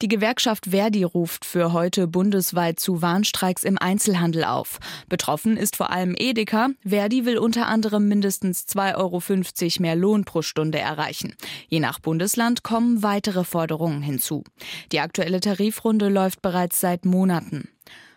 Die 0.02 0.08
Gewerkschaft 0.08 0.66
Verdi 0.66 1.04
ruft 1.04 1.46
für 1.46 1.72
heute 1.72 2.06
bundesweit 2.06 2.78
zu 2.78 3.00
Warnstreiks 3.00 3.64
im 3.64 3.78
Einzelhandel 3.78 4.44
auf. 4.44 4.78
Betroffen 5.08 5.56
ist 5.56 5.74
vor 5.74 5.88
allem 5.88 6.14
Edeka. 6.18 6.68
Verdi 6.84 7.24
will 7.24 7.38
unter 7.38 7.66
anderem 7.66 8.06
mindestens 8.06 8.66
2,50 8.68 8.94
Euro 8.96 9.82
mehr 9.82 9.96
Lohn 9.96 10.24
pro 10.26 10.42
Stunde 10.42 10.78
erreichen. 10.78 11.34
Je 11.68 11.80
nach 11.80 11.98
Bundesland 11.98 12.62
kommen 12.62 13.02
weitere 13.02 13.44
Forderungen 13.44 14.02
hinzu. 14.02 14.44
Die 14.92 15.00
aktuelle 15.00 15.40
Tarifrunde 15.40 16.10
läuft 16.10 16.42
bereits 16.42 16.78
seit 16.78 17.06
Monaten. 17.06 17.70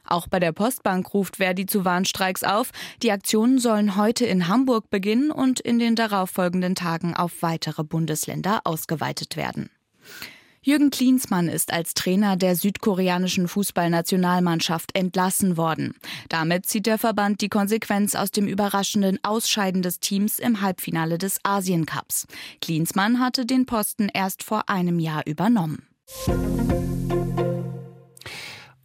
Auch 0.09 0.27
bei 0.27 0.39
der 0.39 0.51
Postbank 0.51 1.13
ruft 1.13 1.37
Verdi 1.37 1.67
zu 1.67 1.85
Warnstreiks 1.85 2.43
auf. 2.43 2.71
Die 3.03 3.11
Aktionen 3.11 3.59
sollen 3.59 3.95
heute 3.95 4.25
in 4.25 4.47
Hamburg 4.47 4.89
beginnen 4.89 5.29
und 5.29 5.59
in 5.59 5.77
den 5.77 5.95
darauffolgenden 5.95 6.73
Tagen 6.75 7.13
auf 7.15 7.41
weitere 7.41 7.83
Bundesländer 7.83 8.61
ausgeweitet 8.63 9.37
werden. 9.37 9.69
Jürgen 10.61 10.89
Klinsmann 10.89 11.47
ist 11.47 11.71
als 11.71 11.93
Trainer 11.93 12.35
der 12.35 12.55
südkoreanischen 12.55 13.47
Fußballnationalmannschaft 13.47 14.95
entlassen 14.95 15.55
worden. 15.55 15.95
Damit 16.27 16.65
zieht 16.65 16.85
der 16.85 16.97
Verband 16.97 17.39
die 17.41 17.47
Konsequenz 17.47 18.13
aus 18.15 18.31
dem 18.31 18.45
überraschenden 18.45 19.19
Ausscheiden 19.23 19.81
des 19.81 19.99
Teams 20.01 20.37
im 20.37 20.61
Halbfinale 20.61 21.17
des 21.17 21.39
Asiencups. 21.43 22.27
Klinsmann 22.61 23.19
hatte 23.19 23.45
den 23.45 23.65
Posten 23.67 24.09
erst 24.13 24.43
vor 24.43 24.67
einem 24.67 24.99
Jahr 24.99 25.25
übernommen. 25.25 25.87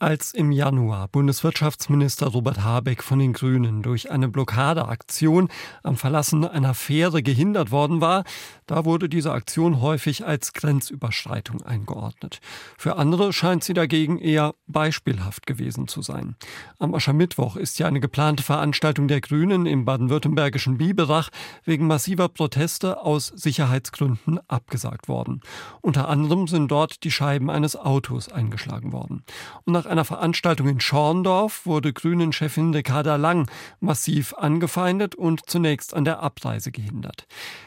Als 0.01 0.35
im 0.35 0.51
Januar 0.51 1.07
Bundeswirtschaftsminister 1.07 2.27
Robert 2.27 2.65
Habeck 2.65 3.03
von 3.03 3.21
den 3.21 3.33
Grünen 3.33 3.81
durch 3.81 4.11
eine 4.11 4.29
Blockadeaktion 4.29 5.49
am 5.85 5.97
Verlassen 5.97 6.45
einer 6.45 6.75
Fähre 6.75 7.23
gehindert 7.23 7.71
worden 7.71 8.01
war, 8.01 8.25
da 8.67 8.85
wurde 8.85 9.09
diese 9.09 9.33
Aktion 9.33 9.81
häufig 9.81 10.27
als 10.27 10.53
Grenzüberschreitung 10.53 11.63
eingeordnet. 11.63 12.41
Für 12.77 12.97
andere 12.97 13.33
scheint 13.33 13.63
sie 13.63 13.73
dagegen 13.73 14.19
eher 14.19 14.55
beispielhaft 14.67 15.47
gewesen 15.47 15.87
zu 15.87 16.03
sein. 16.03 16.35
Am 16.81 16.93
Aschermittwoch 16.93 17.55
ist 17.55 17.79
ja 17.79 17.87
eine 17.87 18.01
geplante 18.01 18.43
Veranstaltung 18.43 19.07
der 19.07 19.21
Grünen 19.21 19.65
im 19.65 19.85
baden-württembergischen 19.85 20.77
Biberach 20.77 21.31
wegen 21.65 21.87
massiver 21.87 22.29
Proteste 22.29 23.01
aus 23.01 23.29
Sicherheitsgründen 23.29 24.41
abgesagt 24.49 25.07
worden. 25.09 25.41
Unter 25.83 26.09
anderem 26.09 26.49
sind 26.49 26.69
dort 26.69 27.05
die 27.05 27.13
Scheiben 27.13 27.49
eines 27.49 27.77
Autos 27.77 28.29
eingeschlagen 28.29 28.93
worden. 28.93 29.25
Und 29.65 29.73
nach 29.73 29.84
einer 29.87 30.05
Veranstaltung 30.05 30.69
in 30.69 30.81
Schorndorf 30.81 31.67
wurde 31.67 31.93
Grünen-Chefin 31.93 32.75
Ricarda 32.75 33.17
Lang 33.17 33.51
massiv 33.81 34.35
angefeindet 34.35 35.15
und 35.15 35.49
zunächst 35.49 35.95
an 35.95 36.05
der 36.05 36.21
Abreise 36.21 36.73
gehindert. 36.73 37.27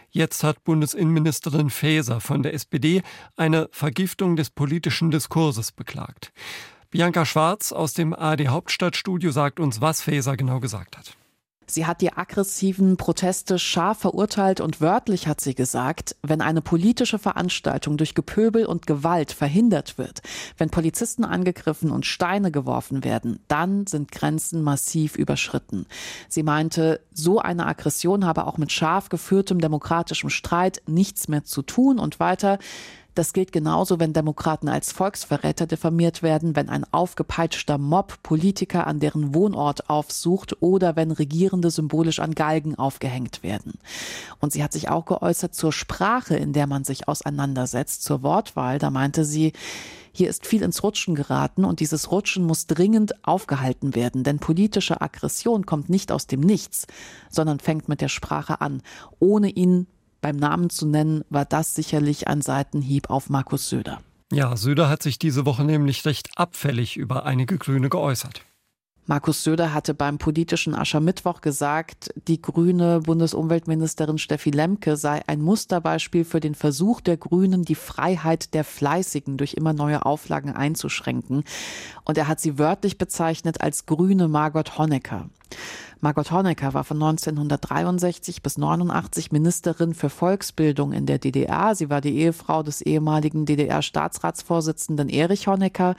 Jetzt 0.10 0.44
hat 0.44 0.64
Bundesinnenministerin 0.64 1.70
Faeser 1.70 2.22
von 2.22 2.44
der 2.44 2.54
SPD 2.54 3.02
eine 3.36 3.70
Vergiftung 3.72 4.36
des 4.36 4.50
politischen 4.50 5.12
Diskurses 5.12 5.72
beklagt. 5.72 6.32
Bianca 6.90 7.26
Schwarz 7.26 7.72
aus 7.72 7.94
dem 7.94 8.14
ARD 8.14 8.48
Hauptstadtstudio 8.48 9.32
sagt 9.32 9.60
uns, 9.60 9.82
was 9.82 10.02
Faeser 10.02 10.38
genau 10.38 10.60
gesagt 10.60 10.98
hat. 10.98 11.18
Sie 11.70 11.86
hat 11.86 12.00
die 12.00 12.14
aggressiven 12.14 12.96
Proteste 12.96 13.60
scharf 13.60 14.00
verurteilt 14.00 14.62
und 14.62 14.80
wörtlich 14.80 15.28
hat 15.28 15.42
sie 15.42 15.54
gesagt, 15.54 16.16
wenn 16.24 16.40
eine 16.40 16.62
politische 16.62 17.20
Veranstaltung 17.20 17.98
durch 17.98 18.16
Gepöbel 18.16 18.66
und 18.66 18.88
Gewalt 18.88 19.34
verhindert 19.34 19.98
wird, 19.98 20.22
wenn 20.58 20.70
Polizisten 20.70 21.26
angegriffen 21.26 21.92
und 21.92 22.06
Steine 22.06 22.52
geworfen 22.52 23.04
werden, 23.04 23.40
dann 23.50 23.86
sind 23.86 24.14
Grenzen 24.14 24.62
massiv 24.62 25.18
überschritten. 25.18 25.88
Sie 26.30 26.44
meinte, 26.44 27.02
so 27.14 27.40
eine 27.40 27.66
Aggression 27.66 28.26
habe 28.26 28.48
auch 28.48 28.58
mit 28.58 28.72
scharf 28.72 29.10
geführtem 29.10 29.60
demokratischem 29.60 30.30
Streit 30.30 30.82
nichts 30.88 31.28
mehr 31.28 31.44
zu 31.44 31.64
tun 31.64 32.00
und 32.00 32.22
weiter, 32.22 32.60
das 33.18 33.34
gilt 33.34 33.52
genauso, 33.52 34.00
wenn 34.00 34.14
Demokraten 34.14 34.70
als 34.70 34.92
Volksverräter 34.92 35.66
diffamiert 35.66 36.22
werden, 36.22 36.56
wenn 36.56 36.70
ein 36.70 36.86
aufgepeitschter 36.92 37.78
Mob 37.78 38.22
Politiker 38.22 38.86
an 38.86 39.00
deren 39.00 39.34
Wohnort 39.34 39.90
aufsucht 39.90 40.62
oder 40.62 40.96
wenn 40.96 41.12
Regierende 41.12 41.72
symbolisch 41.72 42.20
an 42.20 42.36
Galgen 42.36 42.76
aufgehängt 42.76 43.44
werden. 43.44 43.74
Und 44.40 44.54
sie 44.54 44.64
hat 44.64 44.74
sich 44.74 44.90
auch 44.90 45.06
geäußert 45.06 45.56
zur 45.56 45.74
Sprache, 45.74 46.36
in 46.36 46.54
der 46.54 46.68
man 46.68 46.84
sich 46.84 47.08
auseinandersetzt, 47.08 48.04
zur 48.04 48.24
Wortwahl. 48.24 48.78
Da 48.78 48.90
meinte 48.90 49.26
sie, 49.26 49.54
hier 50.12 50.30
ist 50.30 50.48
viel 50.48 50.64
ins 50.64 50.84
Rutschen 50.84 51.14
geraten 51.14 51.64
und 51.64 51.80
dieses 51.80 52.12
Rutschen 52.12 52.44
muss 52.44 52.66
dringend 52.66 53.24
aufgehalten 53.24 53.94
werden, 53.94 54.24
denn 54.24 54.40
politische 54.40 55.00
Aggression 55.00 55.66
kommt 55.66 55.90
nicht 55.90 56.12
aus 56.12 56.26
dem 56.26 56.40
Nichts, 56.40 56.88
sondern 57.30 57.60
fängt 57.60 57.88
mit 57.88 58.02
der 58.02 58.10
Sprache 58.10 58.62
an. 58.62 58.82
Ohne 59.20 59.50
ihn 59.50 59.86
beim 60.22 60.36
Namen 60.36 60.70
zu 60.70 60.86
nennen, 60.86 61.24
war 61.30 61.46
das 61.46 61.76
sicherlich 61.76 62.28
ein 62.28 62.42
Seitenhieb 62.42 63.10
auf 63.10 63.30
Markus 63.30 63.70
Söder. 63.70 64.02
Ja, 64.32 64.58
Söder 64.58 64.90
hat 64.90 65.04
sich 65.04 65.20
diese 65.20 65.46
Woche 65.46 65.64
nämlich 65.64 66.06
recht 66.06 66.30
abfällig 66.36 66.98
über 66.98 67.26
einige 67.26 67.58
Grüne 67.58 67.90
geäußert. 67.90 68.42
Markus 69.10 69.42
Söder 69.42 69.74
hatte 69.74 69.94
beim 69.94 70.18
politischen 70.18 70.76
Aschermittwoch 70.76 71.40
gesagt, 71.40 72.14
die 72.28 72.42
grüne 72.42 73.00
Bundesumweltministerin 73.00 74.18
Steffi 74.18 74.52
Lemke 74.52 74.98
sei 74.98 75.22
ein 75.28 75.42
Musterbeispiel 75.42 76.26
für 76.26 76.42
den 76.42 76.56
Versuch 76.56 77.00
der 77.00 77.16
Grünen, 77.16 77.64
die 77.64 77.76
Freiheit 77.76 78.54
der 78.54 78.66
Fleißigen 78.66 79.38
durch 79.38 79.54
immer 79.54 79.72
neue 79.72 80.06
Auflagen 80.06 80.54
einzuschränken. 80.54 81.46
Und 82.04 82.18
er 82.18 82.28
hat 82.28 82.42
sie 82.42 82.60
wörtlich 82.60 82.98
bezeichnet 82.98 83.62
als 83.62 83.86
grüne 83.86 84.28
Margot 84.28 84.78
Honecker. 84.78 85.30
Margot 86.02 86.30
Honecker 86.30 86.74
war 86.74 86.84
von 86.84 86.98
1963 86.98 88.44
bis 88.44 88.58
89 88.58 89.32
Ministerin 89.32 89.94
für 89.94 90.10
Volksbildung 90.10 90.92
in 90.92 91.06
der 91.06 91.18
DDR. 91.18 91.76
Sie 91.76 91.90
war 91.90 92.02
die 92.02 92.18
Ehefrau 92.18 92.62
des 92.62 92.82
ehemaligen 92.82 93.46
DDR-Staatsratsvorsitzenden 93.46 95.08
Erich 95.08 95.48
Honecker. 95.48 95.96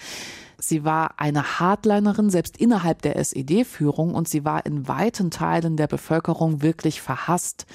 Sie 0.60 0.84
war 0.84 1.14
eine 1.18 1.60
Hardlinerin, 1.60 2.30
selbst 2.30 2.56
innerhalb 2.56 3.00
der 3.02 3.16
SED-Führung, 3.16 4.14
und 4.14 4.28
sie 4.28 4.44
war 4.44 4.66
in 4.66 4.88
weiten 4.88 5.30
Teilen 5.30 5.76
der 5.76 5.86
Bevölkerung 5.86 6.62
wirklich 6.62 7.00
verhasst. 7.00 7.66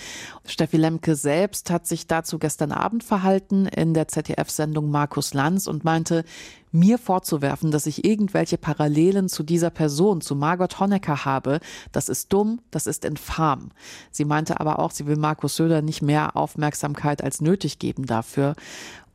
Steffi 0.46 0.76
Lemke 0.76 1.16
selbst 1.16 1.72
hat 1.72 1.88
sich 1.88 2.08
dazu 2.08 2.40
gestern 2.40 2.74
Abend 2.74 3.06
verhalten 3.06 3.68
in 3.68 3.94
der 3.94 4.10
ZDF-Sendung 4.10 4.92
Markus 4.92 5.34
Lanz 5.34 5.68
und 5.68 5.86
meinte, 5.86 6.26
mir 6.74 6.98
vorzuwerfen, 6.98 7.72
dass 7.72 7.86
ich 7.86 8.04
irgendwelche 8.04 8.58
Parallelen 8.58 9.30
zu 9.30 9.44
dieser 9.44 9.70
Person, 9.70 10.22
zu 10.22 10.36
Margot 10.36 10.80
Honecker 10.80 11.24
habe, 11.24 11.60
das 11.92 12.10
ist 12.10 12.34
dumm, 12.34 12.60
das 12.72 12.88
ist 12.88 13.06
infam. 13.06 13.70
Sie 14.12 14.26
meinte 14.26 14.60
aber 14.60 14.80
auch, 14.80 14.92
sie 14.92 15.06
will 15.06 15.16
Markus 15.16 15.56
Söder 15.56 15.82
nicht 15.82 16.02
mehr 16.02 16.36
Aufmerksamkeit 16.36 17.24
als 17.24 17.42
nötig 17.42 17.78
geben 17.80 18.06
dafür. 18.08 18.56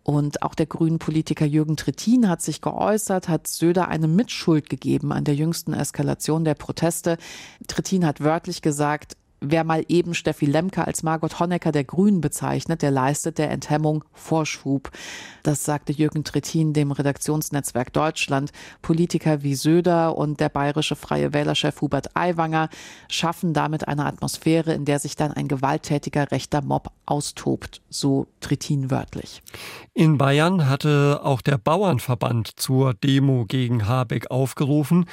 Und 0.02 0.42
auch 0.42 0.54
der 0.54 0.66
grünen 0.66 0.98
Politiker 0.98 1.44
Jürgen 1.44 1.76
Trittin 1.76 2.28
hat 2.28 2.40
sich 2.40 2.60
geäußert, 2.60 3.28
hat 3.28 3.46
Söder 3.46 3.88
eine 3.88 4.08
Mitschuld 4.08 4.70
gegeben 4.70 5.12
an 5.12 5.24
der 5.24 5.34
jüngsten 5.34 5.74
Eskalation 5.74 6.44
der 6.44 6.54
Proteste. 6.54 7.18
Trittin 7.66 8.06
hat 8.06 8.20
wörtlich 8.22 8.62
gesagt, 8.62 9.16
Wer 9.40 9.62
mal 9.62 9.84
eben 9.88 10.14
Steffi 10.14 10.46
Lemke 10.46 10.86
als 10.86 11.02
Margot 11.02 11.38
Honecker 11.38 11.70
der 11.70 11.84
Grünen 11.84 12.20
bezeichnet, 12.20 12.82
der 12.82 12.90
leistet 12.90 13.38
der 13.38 13.50
Enthemmung 13.50 14.04
Vorschub. 14.12 14.90
Das 15.44 15.64
sagte 15.64 15.92
Jürgen 15.92 16.24
Trittin 16.24 16.72
dem 16.72 16.90
Redaktionsnetzwerk 16.90 17.92
Deutschland. 17.92 18.50
Politiker 18.82 19.42
wie 19.42 19.54
Söder 19.54 20.16
und 20.16 20.40
der 20.40 20.48
bayerische 20.48 20.96
Freie 20.96 21.32
Wählerchef 21.32 21.80
Hubert 21.80 22.16
Aiwanger 22.16 22.68
schaffen 23.08 23.52
damit 23.52 23.86
eine 23.86 24.06
Atmosphäre, 24.06 24.74
in 24.74 24.84
der 24.84 24.98
sich 24.98 25.14
dann 25.14 25.32
ein 25.32 25.46
gewalttätiger 25.46 26.32
rechter 26.32 26.60
Mob 26.60 26.90
austobt, 27.06 27.80
so 27.88 28.26
Trittin 28.40 28.90
wörtlich. 28.90 29.42
In 29.94 30.18
Bayern 30.18 30.68
hatte 30.68 31.20
auch 31.22 31.42
der 31.42 31.58
Bauernverband 31.58 32.58
zur 32.60 32.94
Demo 32.94 33.44
gegen 33.46 33.86
Habeck 33.86 34.30
aufgerufen. 34.30 35.06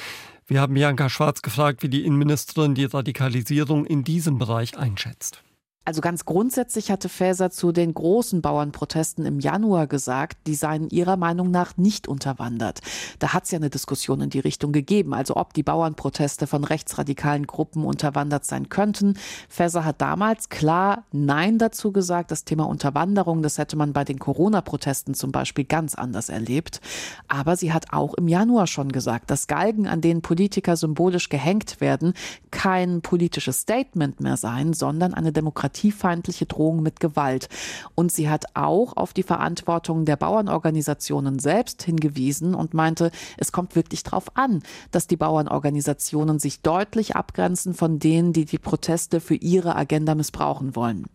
Wir 0.48 0.62
haben 0.62 0.76
Bianca 0.76 1.10
Schwarz 1.10 1.42
gefragt, 1.42 1.82
wie 1.82 1.90
die 1.90 2.06
Innenministerin 2.06 2.76
die 2.76 2.86
Radikalisierung 2.86 3.86
in 3.86 4.04
diesem 4.04 4.38
Bereich 4.38 4.78
einschätzt. 4.78 5.42
Also 5.86 6.02
ganz 6.02 6.26
grundsätzlich 6.26 6.90
hatte 6.90 7.10
Faeser 7.10 7.52
zu 7.52 7.72
den 7.72 7.94
großen 7.94 8.42
Bauernprotesten 8.42 9.24
im 9.24 9.40
Januar 9.40 9.86
gesagt, 9.86 10.40
die 10.48 10.56
seien 10.56 10.90
ihrer 10.90 11.16
Meinung 11.16 11.52
nach 11.52 11.78
nicht 11.78 12.08
unterwandert. 12.08 12.80
Da 13.20 13.34
hat 13.34 13.44
es 13.44 13.52
ja 13.52 13.60
eine 13.60 13.70
Diskussion 13.70 14.20
in 14.22 14.32
die 14.32 14.40
Richtung 14.40 14.72
gegeben, 14.72 15.14
also 15.14 15.36
ob 15.36 15.54
die 15.54 15.62
Bauernproteste 15.62 16.48
von 16.48 16.64
rechtsradikalen 16.64 17.46
Gruppen 17.46 17.86
unterwandert 17.86 18.46
sein 18.46 18.70
könnten. 18.70 19.14
Faeser 19.48 19.86
hat 19.86 20.02
damals 20.02 20.50
klar 20.50 21.04
Nein 21.12 21.60
dazu 21.60 21.92
gesagt. 21.92 22.32
Das 22.32 22.46
Thema 22.46 22.64
Unterwanderung, 22.64 23.44
das 23.44 23.60
hätte 23.60 23.76
man 23.76 23.94
bei 23.94 24.04
den 24.04 24.18
Corona-Protesten 24.18 25.14
zum 25.14 25.32
Beispiel 25.32 25.66
ganz 25.66 25.94
anders 25.94 26.30
erlebt. 26.30 26.82
Aber 27.28 27.56
sie 27.58 27.74
hat 27.74 27.94
auch 27.94 28.16
im 28.16 28.28
Januar 28.28 28.66
schon 28.66 28.92
gesagt, 28.92 29.30
dass 29.30 29.46
Galgen, 29.46 29.86
an 29.86 30.02
denen 30.02 30.24
Politiker 30.24 30.78
symbolisch 30.78 31.30
gehängt 31.30 31.80
werden, 31.80 32.16
kein 32.50 33.04
politisches 33.04 33.60
Statement 33.60 34.20
mehr 34.20 34.38
seien, 34.38 34.74
sondern 34.74 35.14
eine 35.14 35.32
Demokratie 35.32 35.75
demokratiefeindliche 35.76 36.46
Drohung 36.46 36.82
mit 36.82 37.00
Gewalt. 37.00 37.50
Und 37.96 38.12
sie 38.12 38.30
hat 38.30 38.46
auch 38.54 38.96
auf 38.96 39.14
die 39.14 39.24
Verantwortung 39.24 40.06
der 40.06 40.16
Bauernorganisationen 40.16 41.40
selbst 41.40 41.84
hingewiesen 41.84 42.56
und 42.56 42.74
meinte, 42.74 43.12
es 43.38 43.52
kommt 43.52 43.76
wirklich 43.76 44.04
darauf 44.04 44.36
an, 44.36 44.64
dass 44.92 45.08
die 45.08 45.18
Bauernorganisationen 45.18 46.40
sich 46.40 46.62
deutlich 46.62 47.16
abgrenzen 47.16 47.74
von 47.74 48.00
denen, 48.00 48.34
die 48.34 48.46
die 48.46 48.58
Proteste 48.58 49.20
für 49.20 49.36
ihre 49.36 49.76
Agenda 49.76 50.16
missbrauchen 50.16 50.76
wollen. 50.76 51.06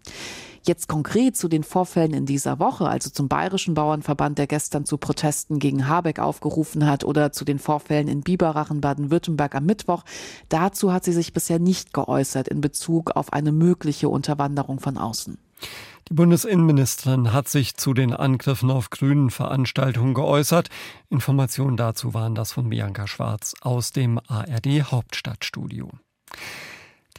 Jetzt 0.67 0.89
konkret 0.89 1.37
zu 1.37 1.49
den 1.49 1.65
Vorfällen 1.65 2.13
in 2.13 2.27
dieser 2.27 2.59
Woche, 2.59 2.89
also 2.89 3.09
zum 3.09 3.29
Bayerischen 3.29 3.75
Bauernverband, 3.75 4.39
der 4.39 4.47
gestern 4.47 4.85
zu 4.85 4.99
Protesten 4.99 5.59
gegen 5.59 5.89
Habeck 5.89 6.19
aufgerufen 6.19 6.87
hat, 6.87 7.05
oder 7.05 7.33
zu 7.33 7.45
den 7.45 7.59
Vorfällen 7.59 8.09
in 8.09 8.21
Biberach 8.21 8.71
in 8.71 8.81
Baden-Württemberg 8.81 9.55
am 9.55 9.65
Mittwoch. 9.65 10.05
Dazu 10.51 10.93
hat 10.93 11.05
sie 11.05 11.13
sich 11.13 11.33
bisher 11.33 11.59
nicht 11.59 11.95
geäußert 11.95 12.49
in 12.49 12.61
Bezug 12.61 13.13
auf 13.13 13.33
eine 13.33 13.53
mögliche 13.53 14.09
Unterwanderung 14.11 14.81
von 14.81 14.99
außen. 14.99 15.39
Die 16.09 16.15
Bundesinnenministerin 16.15 17.33
hat 17.33 17.49
sich 17.49 17.77
zu 17.77 17.95
den 17.95 18.13
Angriffen 18.13 18.71
auf 18.71 18.91
grünen 18.91 19.31
Veranstaltungen 19.31 20.13
geäußert. 20.13 20.69
Informationen 21.09 21.77
dazu 21.77 22.15
waren 22.15 22.35
das 22.35 22.53
von 22.53 22.69
Bianca 22.69 23.07
Schwarz 23.07 23.55
aus 23.61 23.93
dem 23.93 24.19
ARD 24.27 24.83
Hauptstadtstudio. 24.91 25.91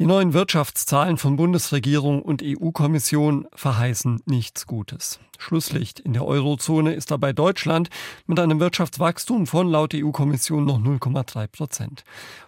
Die 0.02 0.08
neuen 0.08 0.34
Wirtschaftszahlen 0.34 1.18
von 1.18 1.36
Bundesregierung 1.36 2.24
und 2.24 2.42
EU-Kommission 2.44 3.48
verheißen 3.54 4.24
nichts 4.26 4.66
Gutes. 4.66 5.20
Schlusslicht 5.38 6.00
in 6.00 6.14
der 6.14 6.26
Eurozone 6.26 6.96
ist 6.96 7.12
dabei 7.12 7.34
Deutschland 7.34 7.92
mit 8.26 8.40
einem 8.40 8.60
Wirtschaftswachstum 8.60 9.46
von 9.46 9.70
laut 9.70 9.94
EU-Kommission 9.94 10.66
noch 10.66 10.80
0,3 10.80 11.46
Prozent. 11.46 12.04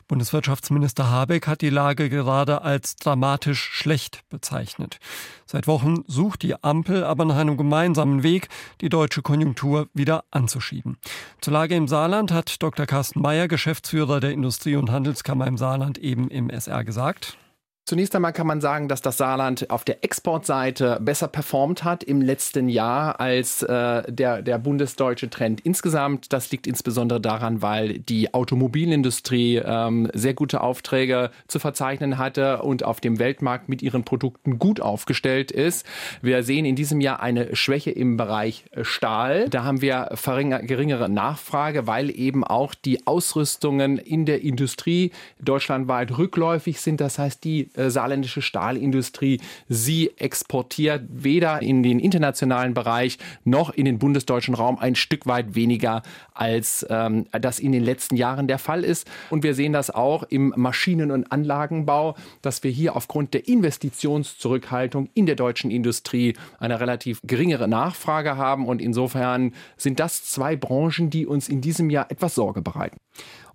Bundeswirtschaftsminister 0.07 1.11
Habeck 1.11 1.45
hat 1.45 1.61
die 1.61 1.69
Lage 1.69 2.09
gerade 2.09 2.63
als 2.63 2.95
dramatisch 2.95 3.61
schlecht 3.61 4.27
bezeichnet. 4.29 4.97
Seit 5.45 5.67
Wochen 5.67 6.03
sucht 6.07 6.41
die 6.41 6.63
Ampel 6.63 7.03
aber 7.03 7.23
nach 7.25 7.37
einem 7.37 7.55
gemeinsamen 7.55 8.23
Weg, 8.23 8.49
die 8.81 8.89
deutsche 8.89 9.21
Konjunktur 9.21 9.89
wieder 9.93 10.23
anzuschieben. 10.31 10.97
Zur 11.39 11.53
Lage 11.53 11.75
im 11.75 11.87
Saarland 11.87 12.31
hat 12.31 12.63
Dr. 12.63 12.87
Carsten 12.87 13.21
Mayer, 13.21 13.47
Geschäftsführer 13.47 14.19
der 14.19 14.31
Industrie- 14.31 14.75
und 14.75 14.89
Handelskammer 14.89 15.45
im 15.45 15.59
Saarland, 15.59 15.99
eben 15.99 16.29
im 16.29 16.49
SR 16.49 16.83
gesagt. 16.83 17.37
Zunächst 17.85 18.15
einmal 18.15 18.31
kann 18.31 18.47
man 18.47 18.61
sagen, 18.61 18.87
dass 18.87 19.01
das 19.01 19.17
Saarland 19.17 19.69
auf 19.69 19.83
der 19.83 20.05
Exportseite 20.05 20.99
besser 21.01 21.27
performt 21.27 21.83
hat 21.83 22.01
im 22.01 22.21
letzten 22.21 22.69
Jahr 22.69 23.19
als 23.19 23.61
äh, 23.61 24.09
der, 24.09 24.41
der 24.41 24.57
bundesdeutsche 24.57 25.29
Trend 25.29 25.59
insgesamt. 25.59 26.31
Das 26.31 26.49
liegt 26.49 26.65
insbesondere 26.65 27.19
daran, 27.19 27.61
weil 27.61 27.99
die 27.99 28.33
Automobilindustrie 28.33 29.57
ähm, 29.57 30.09
sehr 30.13 30.33
gute 30.33 30.61
Aufträge 30.61 31.31
zu 31.47 31.59
verzeichnen 31.59 32.17
hatte 32.17 32.61
und 32.61 32.85
auf 32.85 33.01
dem 33.01 33.19
Weltmarkt 33.19 33.67
mit 33.67 33.81
ihren 33.81 34.05
Produkten 34.05 34.59
gut 34.59 34.79
aufgestellt 34.79 35.51
ist. 35.51 35.85
Wir 36.21 36.43
sehen 36.43 36.63
in 36.63 36.77
diesem 36.77 37.01
Jahr 37.01 37.21
eine 37.21 37.53
Schwäche 37.53 37.91
im 37.91 38.15
Bereich 38.15 38.63
Stahl. 38.81 39.49
Da 39.49 39.65
haben 39.65 39.81
wir 39.81 40.09
geringere 40.15 41.09
Nachfrage, 41.09 41.85
weil 41.85 42.17
eben 42.17 42.45
auch 42.45 42.75
die 42.75 43.05
Ausrüstungen 43.05 43.97
in 43.97 44.25
der 44.25 44.41
Industrie 44.41 45.11
deutschlandweit 45.41 46.17
rückläufig 46.17 46.79
sind. 46.79 47.01
Das 47.01 47.19
heißt, 47.19 47.43
die 47.43 47.72
äh, 47.75 47.89
saarländische 47.89 48.41
Stahlindustrie. 48.41 49.41
Sie 49.67 50.11
exportiert 50.17 51.03
weder 51.09 51.61
in 51.61 51.83
den 51.83 51.99
internationalen 51.99 52.73
Bereich 52.73 53.17
noch 53.43 53.71
in 53.71 53.85
den 53.85 53.99
bundesdeutschen 53.99 54.53
Raum 54.53 54.77
ein 54.77 54.95
Stück 54.95 55.25
weit 55.25 55.55
weniger, 55.55 56.01
als 56.33 56.85
ähm, 56.89 57.25
das 57.31 57.59
in 57.59 57.71
den 57.71 57.83
letzten 57.83 58.15
Jahren 58.15 58.47
der 58.47 58.59
Fall 58.59 58.83
ist. 58.83 59.09
Und 59.29 59.43
wir 59.43 59.53
sehen 59.53 59.73
das 59.73 59.89
auch 59.89 60.23
im 60.23 60.53
Maschinen- 60.55 61.11
und 61.11 61.31
Anlagenbau, 61.31 62.15
dass 62.41 62.63
wir 62.63 62.71
hier 62.71 62.95
aufgrund 62.95 63.33
der 63.33 63.47
Investitionszurückhaltung 63.47 65.09
in 65.13 65.25
der 65.25 65.35
deutschen 65.35 65.71
Industrie 65.71 66.35
eine 66.59 66.79
relativ 66.79 67.19
geringere 67.23 67.67
Nachfrage 67.67 68.37
haben. 68.37 68.67
Und 68.67 68.81
insofern 68.81 69.53
sind 69.77 69.99
das 69.99 70.23
zwei 70.25 70.55
Branchen, 70.55 71.09
die 71.09 71.25
uns 71.25 71.49
in 71.49 71.61
diesem 71.61 71.89
Jahr 71.89 72.09
etwas 72.11 72.35
Sorge 72.35 72.61
bereiten. 72.61 72.97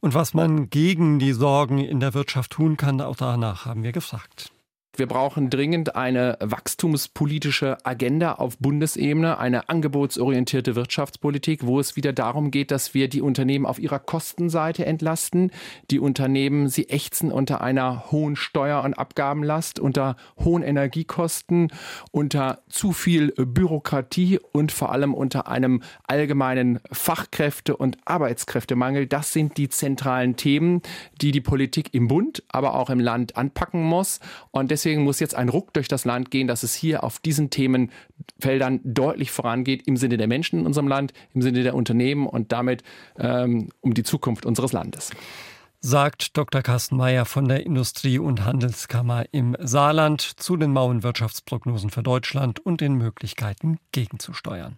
Und 0.00 0.14
was 0.14 0.34
man 0.34 0.70
gegen 0.70 1.18
die 1.18 1.32
Sorgen 1.32 1.78
in 1.78 2.00
der 2.00 2.14
Wirtschaft 2.14 2.52
tun 2.52 2.76
kann, 2.76 3.00
auch 3.00 3.16
danach 3.16 3.66
haben 3.66 3.82
wir 3.82 3.92
gefragt. 3.92 4.52
Wir 4.98 5.06
brauchen 5.06 5.48
dringend 5.48 5.94
eine 5.94 6.36
wachstumspolitische 6.40 7.78
Agenda 7.84 8.32
auf 8.32 8.58
Bundesebene, 8.58 9.38
eine 9.38 9.68
angebotsorientierte 9.68 10.74
Wirtschaftspolitik, 10.74 11.64
wo 11.64 11.78
es 11.78 11.94
wieder 11.94 12.12
darum 12.12 12.50
geht, 12.50 12.72
dass 12.72 12.94
wir 12.94 13.08
die 13.08 13.22
Unternehmen 13.22 13.64
auf 13.64 13.78
ihrer 13.78 14.00
Kostenseite 14.00 14.84
entlasten. 14.84 15.52
Die 15.92 16.00
Unternehmen, 16.00 16.68
sie 16.68 16.88
ächzen 16.88 17.30
unter 17.30 17.60
einer 17.60 18.10
hohen 18.10 18.34
Steuer- 18.34 18.82
und 18.82 18.94
Abgabenlast, 18.94 19.78
unter 19.78 20.16
hohen 20.36 20.64
Energiekosten, 20.64 21.68
unter 22.10 22.62
zu 22.68 22.90
viel 22.90 23.30
Bürokratie 23.36 24.40
und 24.50 24.72
vor 24.72 24.90
allem 24.90 25.14
unter 25.14 25.46
einem 25.46 25.80
allgemeinen 26.08 26.80
Fachkräfte- 26.90 27.76
und 27.76 27.98
Arbeitskräftemangel. 28.04 29.06
Das 29.06 29.32
sind 29.32 29.58
die 29.58 29.68
zentralen 29.68 30.34
Themen, 30.34 30.82
die 31.20 31.30
die 31.30 31.40
Politik 31.40 31.94
im 31.94 32.08
Bund, 32.08 32.42
aber 32.48 32.74
auch 32.74 32.90
im 32.90 32.98
Land 32.98 33.36
anpacken 33.36 33.84
muss. 33.84 34.18
Und 34.50 34.72
deswegen 34.72 34.87
deswegen 34.88 35.04
muss 35.04 35.20
jetzt 35.20 35.34
ein 35.34 35.50
Ruck 35.50 35.74
durch 35.74 35.86
das 35.86 36.06
Land 36.06 36.30
gehen, 36.30 36.48
dass 36.48 36.62
es 36.62 36.74
hier 36.74 37.04
auf 37.04 37.18
diesen 37.18 37.50
Themenfeldern 37.50 38.80
deutlich 38.84 39.30
vorangeht 39.30 39.86
im 39.86 39.98
Sinne 39.98 40.16
der 40.16 40.26
Menschen 40.26 40.60
in 40.60 40.66
unserem 40.66 40.88
Land, 40.88 41.12
im 41.34 41.42
Sinne 41.42 41.62
der 41.62 41.74
Unternehmen 41.74 42.26
und 42.26 42.52
damit 42.52 42.82
ähm, 43.18 43.68
um 43.82 43.92
die 43.92 44.02
Zukunft 44.02 44.46
unseres 44.46 44.72
Landes 44.72 45.10
sagt 45.80 46.36
Dr. 46.36 46.60
Carsten 46.60 46.96
Mayer 46.96 47.24
von 47.24 47.46
der 47.46 47.64
Industrie- 47.64 48.18
und 48.18 48.44
Handelskammer 48.44 49.26
im 49.30 49.56
Saarland 49.60 50.22
zu 50.22 50.56
den 50.56 50.72
mauen 50.72 51.04
Wirtschaftsprognosen 51.04 51.90
für 51.90 52.02
Deutschland 52.02 52.58
und 52.58 52.80
den 52.80 52.94
Möglichkeiten 52.94 53.78
gegenzusteuern. 53.92 54.76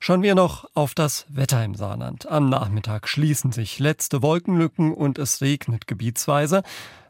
Schauen 0.00 0.22
wir 0.22 0.34
noch 0.34 0.64
auf 0.72 0.94
das 0.94 1.26
Wetter 1.28 1.62
im 1.62 1.74
Saarland. 1.74 2.26
Am 2.26 2.48
Nachmittag 2.48 3.06
schließen 3.06 3.52
sich 3.52 3.78
letzte 3.78 4.22
Wolkenlücken 4.22 4.94
und 4.94 5.18
es 5.18 5.42
regnet 5.42 5.86
gebietsweise 5.86 6.62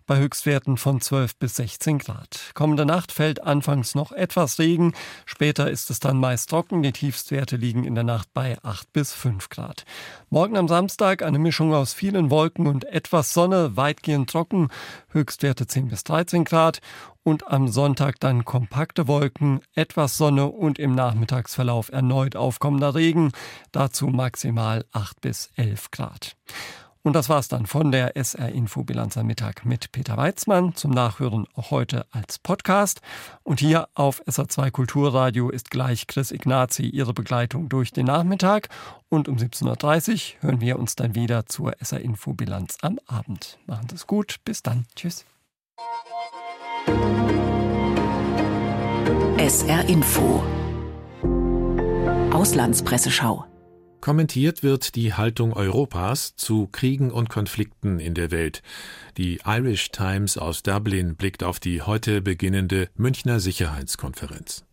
bei 0.06 0.18
Höchstwerten 0.18 0.76
von 0.76 1.00
12 1.00 1.36
bis 1.36 1.56
16 1.56 1.98
Grad. 1.98 2.50
Kommende 2.54 2.84
Nacht 2.84 3.12
fällt 3.12 3.42
anfangs 3.42 3.94
noch 3.94 4.12
etwas 4.12 4.58
Regen, 4.58 4.92
später 5.24 5.70
ist 5.70 5.90
es 5.90 6.00
dann 6.00 6.18
meist 6.18 6.50
trocken. 6.50 6.82
Die 6.82 6.92
Tiefstwerte 6.92 7.56
liegen 7.56 7.84
in 7.84 7.94
der 7.94 8.04
Nacht 8.04 8.28
bei 8.34 8.58
8 8.62 8.92
bis 8.92 9.12
5 9.12 9.48
Grad. 9.48 9.84
Morgen 10.30 10.56
am 10.56 10.68
Samstag 10.68 11.22
eine 11.22 11.38
Mischung 11.38 11.72
aus 11.74 11.94
vielen 11.94 12.30
Wolken 12.30 12.66
und 12.66 12.84
etwas 12.84 13.32
Sonne, 13.32 13.76
weitgehend 13.76 14.30
trocken, 14.30 14.68
Höchstwerte 15.08 15.66
10 15.66 15.88
bis 15.88 16.04
13 16.04 16.44
Grad 16.44 16.80
und 17.22 17.50
am 17.50 17.68
Sonntag 17.68 18.20
dann 18.20 18.44
kompakte 18.44 19.08
Wolken, 19.08 19.60
etwas 19.74 20.16
Sonne 20.16 20.46
und 20.46 20.78
im 20.78 20.94
Nachmittagsverlauf 20.94 21.90
erneut 21.90 22.36
aufkommender 22.36 22.94
Regen, 22.94 23.32
dazu 23.72 24.08
maximal 24.08 24.84
8 24.92 25.20
bis 25.20 25.50
11 25.56 25.90
Grad. 25.90 26.36
Und 27.04 27.12
das 27.12 27.28
war's 27.28 27.48
dann 27.48 27.66
von 27.66 27.92
der 27.92 28.16
SR 28.16 28.48
Info 28.48 28.82
Bilanz 28.82 29.18
am 29.18 29.26
Mittag 29.26 29.66
mit 29.66 29.92
Peter 29.92 30.16
Weizmann. 30.16 30.74
Zum 30.74 30.90
Nachhören 30.90 31.46
auch 31.54 31.70
heute 31.70 32.06
als 32.10 32.38
Podcast. 32.38 33.02
Und 33.42 33.60
hier 33.60 33.88
auf 33.94 34.22
SR2 34.26 34.70
Kulturradio 34.70 35.50
ist 35.50 35.70
gleich 35.70 36.06
Chris 36.06 36.32
Ignazi 36.32 36.84
Ihre 36.86 37.12
Begleitung 37.12 37.68
durch 37.68 37.92
den 37.92 38.06
Nachmittag. 38.06 38.70
Und 39.10 39.28
um 39.28 39.36
17.30 39.36 40.36
Uhr 40.36 40.42
hören 40.42 40.60
wir 40.62 40.78
uns 40.78 40.96
dann 40.96 41.14
wieder 41.14 41.44
zur 41.44 41.74
SR 41.78 42.00
Info 42.00 42.32
Bilanz 42.32 42.78
am 42.80 42.98
Abend. 43.06 43.58
Machen 43.66 43.86
Sie 43.90 43.96
es 43.96 44.06
gut. 44.06 44.36
Bis 44.46 44.62
dann. 44.62 44.86
Tschüss. 44.96 45.26
SR 49.36 49.88
Info 49.90 50.42
Auslandspresseschau 52.32 53.44
Kommentiert 54.04 54.62
wird 54.62 54.96
die 54.96 55.14
Haltung 55.14 55.54
Europas 55.54 56.36
zu 56.36 56.66
Kriegen 56.70 57.10
und 57.10 57.30
Konflikten 57.30 57.98
in 57.98 58.12
der 58.12 58.30
Welt. 58.30 58.62
Die 59.16 59.40
Irish 59.46 59.92
Times 59.92 60.36
aus 60.36 60.62
Dublin 60.62 61.16
blickt 61.16 61.42
auf 61.42 61.58
die 61.58 61.80
heute 61.80 62.20
beginnende 62.20 62.90
Münchner 62.96 63.40
Sicherheitskonferenz. 63.40 64.66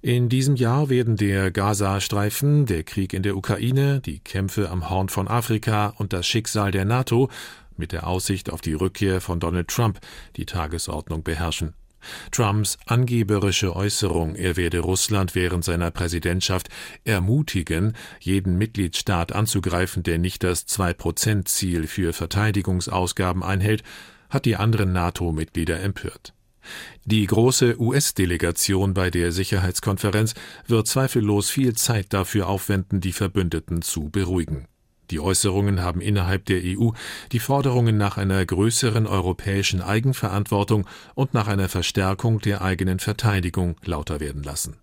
In 0.00 0.28
diesem 0.28 0.54
Jahr 0.54 0.88
werden 0.88 1.16
der 1.16 1.50
Gazastreifen, 1.50 2.66
der 2.66 2.84
Krieg 2.84 3.14
in 3.14 3.24
der 3.24 3.36
Ukraine, 3.36 4.00
die 4.00 4.20
Kämpfe 4.20 4.70
am 4.70 4.88
Horn 4.88 5.08
von 5.08 5.26
Afrika 5.26 5.88
und 5.96 6.12
das 6.12 6.24
Schicksal 6.24 6.70
der 6.70 6.84
NATO 6.84 7.30
mit 7.76 7.90
der 7.90 8.06
Aussicht 8.06 8.50
auf 8.50 8.60
die 8.60 8.74
Rückkehr 8.74 9.20
von 9.20 9.40
Donald 9.40 9.66
Trump 9.66 9.98
die 10.36 10.46
Tagesordnung 10.46 11.24
beherrschen. 11.24 11.74
Trumps 12.32 12.78
angeberische 12.86 13.76
Äußerung, 13.76 14.34
er 14.34 14.56
werde 14.56 14.80
Russland 14.80 15.34
während 15.34 15.64
seiner 15.64 15.90
Präsidentschaft 15.90 16.68
ermutigen, 17.04 17.94
jeden 18.20 18.56
Mitgliedstaat 18.58 19.32
anzugreifen, 19.32 20.02
der 20.02 20.18
nicht 20.18 20.42
das 20.42 20.66
Zwei-Prozent-Ziel 20.66 21.86
für 21.86 22.12
Verteidigungsausgaben 22.12 23.42
einhält, 23.42 23.82
hat 24.28 24.44
die 24.44 24.56
anderen 24.56 24.92
NATO-Mitglieder 24.92 25.80
empört. 25.80 26.34
Die 27.04 27.26
große 27.26 27.80
US-Delegation 27.80 28.94
bei 28.94 29.10
der 29.10 29.32
Sicherheitskonferenz 29.32 30.34
wird 30.66 30.86
zweifellos 30.86 31.50
viel 31.50 31.74
Zeit 31.74 32.12
dafür 32.12 32.48
aufwenden, 32.48 33.00
die 33.00 33.12
Verbündeten 33.12 33.82
zu 33.82 34.10
beruhigen. 34.10 34.66
Die 35.10 35.20
Äußerungen 35.20 35.82
haben 35.82 36.00
innerhalb 36.00 36.46
der 36.46 36.60
EU 36.64 36.90
die 37.32 37.40
Forderungen 37.40 37.96
nach 37.96 38.16
einer 38.16 38.44
größeren 38.44 39.06
europäischen 39.06 39.82
Eigenverantwortung 39.82 40.86
und 41.14 41.34
nach 41.34 41.48
einer 41.48 41.68
Verstärkung 41.68 42.40
der 42.40 42.62
eigenen 42.62 43.00
Verteidigung 43.00 43.76
lauter 43.84 44.20
werden 44.20 44.42
lassen. 44.42 44.76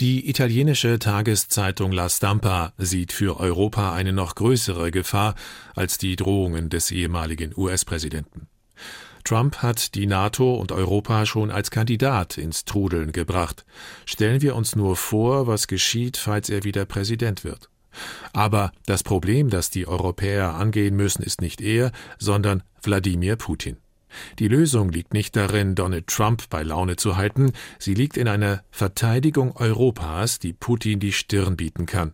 Die 0.00 0.30
italienische 0.30 0.98
Tageszeitung 0.98 1.92
La 1.92 2.08
Stampa 2.08 2.72
sieht 2.78 3.12
für 3.12 3.38
Europa 3.38 3.92
eine 3.92 4.14
noch 4.14 4.34
größere 4.34 4.90
Gefahr 4.90 5.34
als 5.74 5.98
die 5.98 6.16
Drohungen 6.16 6.70
des 6.70 6.90
ehemaligen 6.90 7.52
US-Präsidenten. 7.54 8.48
Trump 9.24 9.58
hat 9.58 9.94
die 9.94 10.06
NATO 10.06 10.54
und 10.54 10.72
Europa 10.72 11.26
schon 11.26 11.50
als 11.50 11.70
Kandidat 11.70 12.38
ins 12.38 12.64
Trudeln 12.64 13.12
gebracht. 13.12 13.66
Stellen 14.06 14.40
wir 14.40 14.56
uns 14.56 14.74
nur 14.74 14.96
vor, 14.96 15.46
was 15.46 15.66
geschieht, 15.66 16.16
falls 16.16 16.48
er 16.48 16.64
wieder 16.64 16.86
Präsident 16.86 17.44
wird. 17.44 17.69
Aber 18.32 18.72
das 18.86 19.02
Problem, 19.02 19.50
das 19.50 19.70
die 19.70 19.86
Europäer 19.86 20.54
angehen 20.54 20.96
müssen, 20.96 21.22
ist 21.22 21.40
nicht 21.40 21.60
er, 21.60 21.92
sondern 22.18 22.62
Wladimir 22.82 23.36
Putin. 23.36 23.76
Die 24.38 24.48
Lösung 24.48 24.90
liegt 24.90 25.14
nicht 25.14 25.36
darin, 25.36 25.74
Donald 25.74 26.06
Trump 26.08 26.48
bei 26.50 26.62
Laune 26.62 26.96
zu 26.96 27.16
halten, 27.16 27.52
sie 27.78 27.94
liegt 27.94 28.16
in 28.16 28.28
einer 28.28 28.62
Verteidigung 28.70 29.56
Europas, 29.56 30.38
die 30.38 30.52
Putin 30.52 30.98
die 31.00 31.12
Stirn 31.12 31.56
bieten 31.56 31.86
kann. 31.86 32.12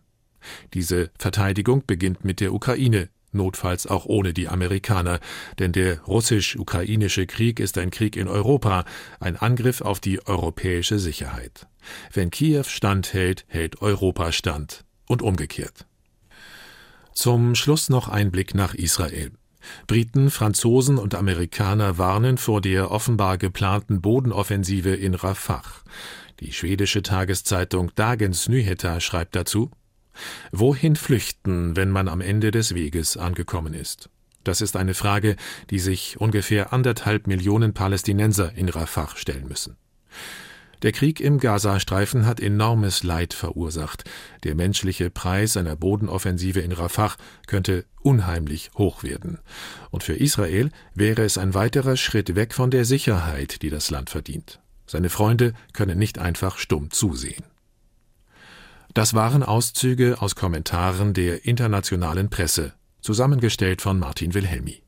Diese 0.73 1.09
Verteidigung 1.17 1.83
beginnt 1.85 2.23
mit 2.23 2.39
der 2.39 2.53
Ukraine. 2.53 3.09
notfalls 3.33 3.85
auch 3.85 4.05
ohne 4.05 4.33
die 4.33 4.47
Amerikaner, 4.47 5.19
denn 5.59 5.71
der 5.71 6.01
russisch-ukrainische 6.03 7.27
Krieg 7.27 7.59
ist 7.59 7.77
ein 7.77 7.91
Krieg 7.91 8.15
in 8.15 8.27
Europa, 8.27 8.85
ein 9.19 9.35
Angriff 9.35 9.81
auf 9.81 9.99
die 9.99 10.25
europäische 10.25 10.97
Sicherheit. 10.97 11.67
Wenn 12.11 12.31
Kiew 12.31 12.63
standhält, 12.63 13.45
hält 13.47 13.81
Europa 13.81 14.31
stand 14.31 14.86
und 15.07 15.21
umgekehrt. 15.21 15.85
Zum 17.13 17.55
Schluss 17.55 17.89
noch 17.89 18.07
ein 18.09 18.31
Blick 18.31 18.53
nach 18.53 18.73
Israel. 18.73 19.31
Briten, 19.87 20.29
Franzosen 20.29 20.97
und 20.97 21.15
Amerikaner 21.15 21.97
warnen 21.97 22.37
vor 22.37 22.61
der 22.61 22.91
offenbar 22.91 23.37
geplanten 23.37 24.01
Bodenoffensive 24.01 24.93
in 24.93 25.15
Rafah. 25.15 25.63
Die 26.39 26.53
schwedische 26.53 27.01
Tageszeitung 27.01 27.91
Dagens 27.95 28.47
Nyheter 28.47 29.01
schreibt 29.01 29.35
dazu 29.35 29.71
Wohin 30.51 30.95
flüchten, 30.95 31.75
wenn 31.75 31.89
man 31.89 32.07
am 32.07 32.21
Ende 32.21 32.51
des 32.51 32.73
Weges 32.73 33.17
angekommen 33.17 33.73
ist? 33.73 34.09
Das 34.43 34.61
ist 34.61 34.77
eine 34.77 34.93
Frage, 34.93 35.35
die 35.69 35.79
sich 35.79 36.19
ungefähr 36.19 36.71
anderthalb 36.73 37.27
Millionen 37.27 37.73
Palästinenser 37.73 38.53
in 38.55 38.69
Rafah 38.69 39.09
stellen 39.15 39.47
müssen. 39.47 39.75
Der 40.83 40.91
Krieg 40.91 41.19
im 41.19 41.39
Gazastreifen 41.39 42.25
hat 42.25 42.39
enormes 42.39 43.03
Leid 43.03 43.33
verursacht. 43.33 44.03
Der 44.43 44.53
menschliche 44.53 45.09
Preis 45.09 45.57
einer 45.57 45.75
Bodenoffensive 45.75 46.59
in 46.59 46.71
Rafah 46.71 47.15
könnte 47.47 47.85
unheimlich 48.01 48.69
hoch 48.77 49.03
werden. 49.03 49.39
Und 49.89 50.03
für 50.03 50.13
Israel 50.13 50.69
wäre 50.93 51.23
es 51.23 51.37
ein 51.37 51.53
weiterer 51.53 51.97
Schritt 51.97 52.35
weg 52.35 52.53
von 52.53 52.69
der 52.69 52.85
Sicherheit, 52.85 53.61
die 53.63 53.69
das 53.69 53.89
Land 53.89 54.09
verdient. 54.09 54.59
Seine 54.85 55.09
Freunde 55.09 55.53
können 55.73 55.97
nicht 55.97 56.19
einfach 56.19 56.57
stumm 56.57 56.91
zusehen. 56.91 57.43
Das 58.93 59.13
waren 59.13 59.43
Auszüge 59.43 60.21
aus 60.21 60.35
Kommentaren 60.35 61.13
der 61.13 61.45
internationalen 61.45 62.29
Presse, 62.29 62.73
zusammengestellt 63.01 63.81
von 63.81 63.99
Martin 63.99 64.33
Wilhelmi. 64.33 64.81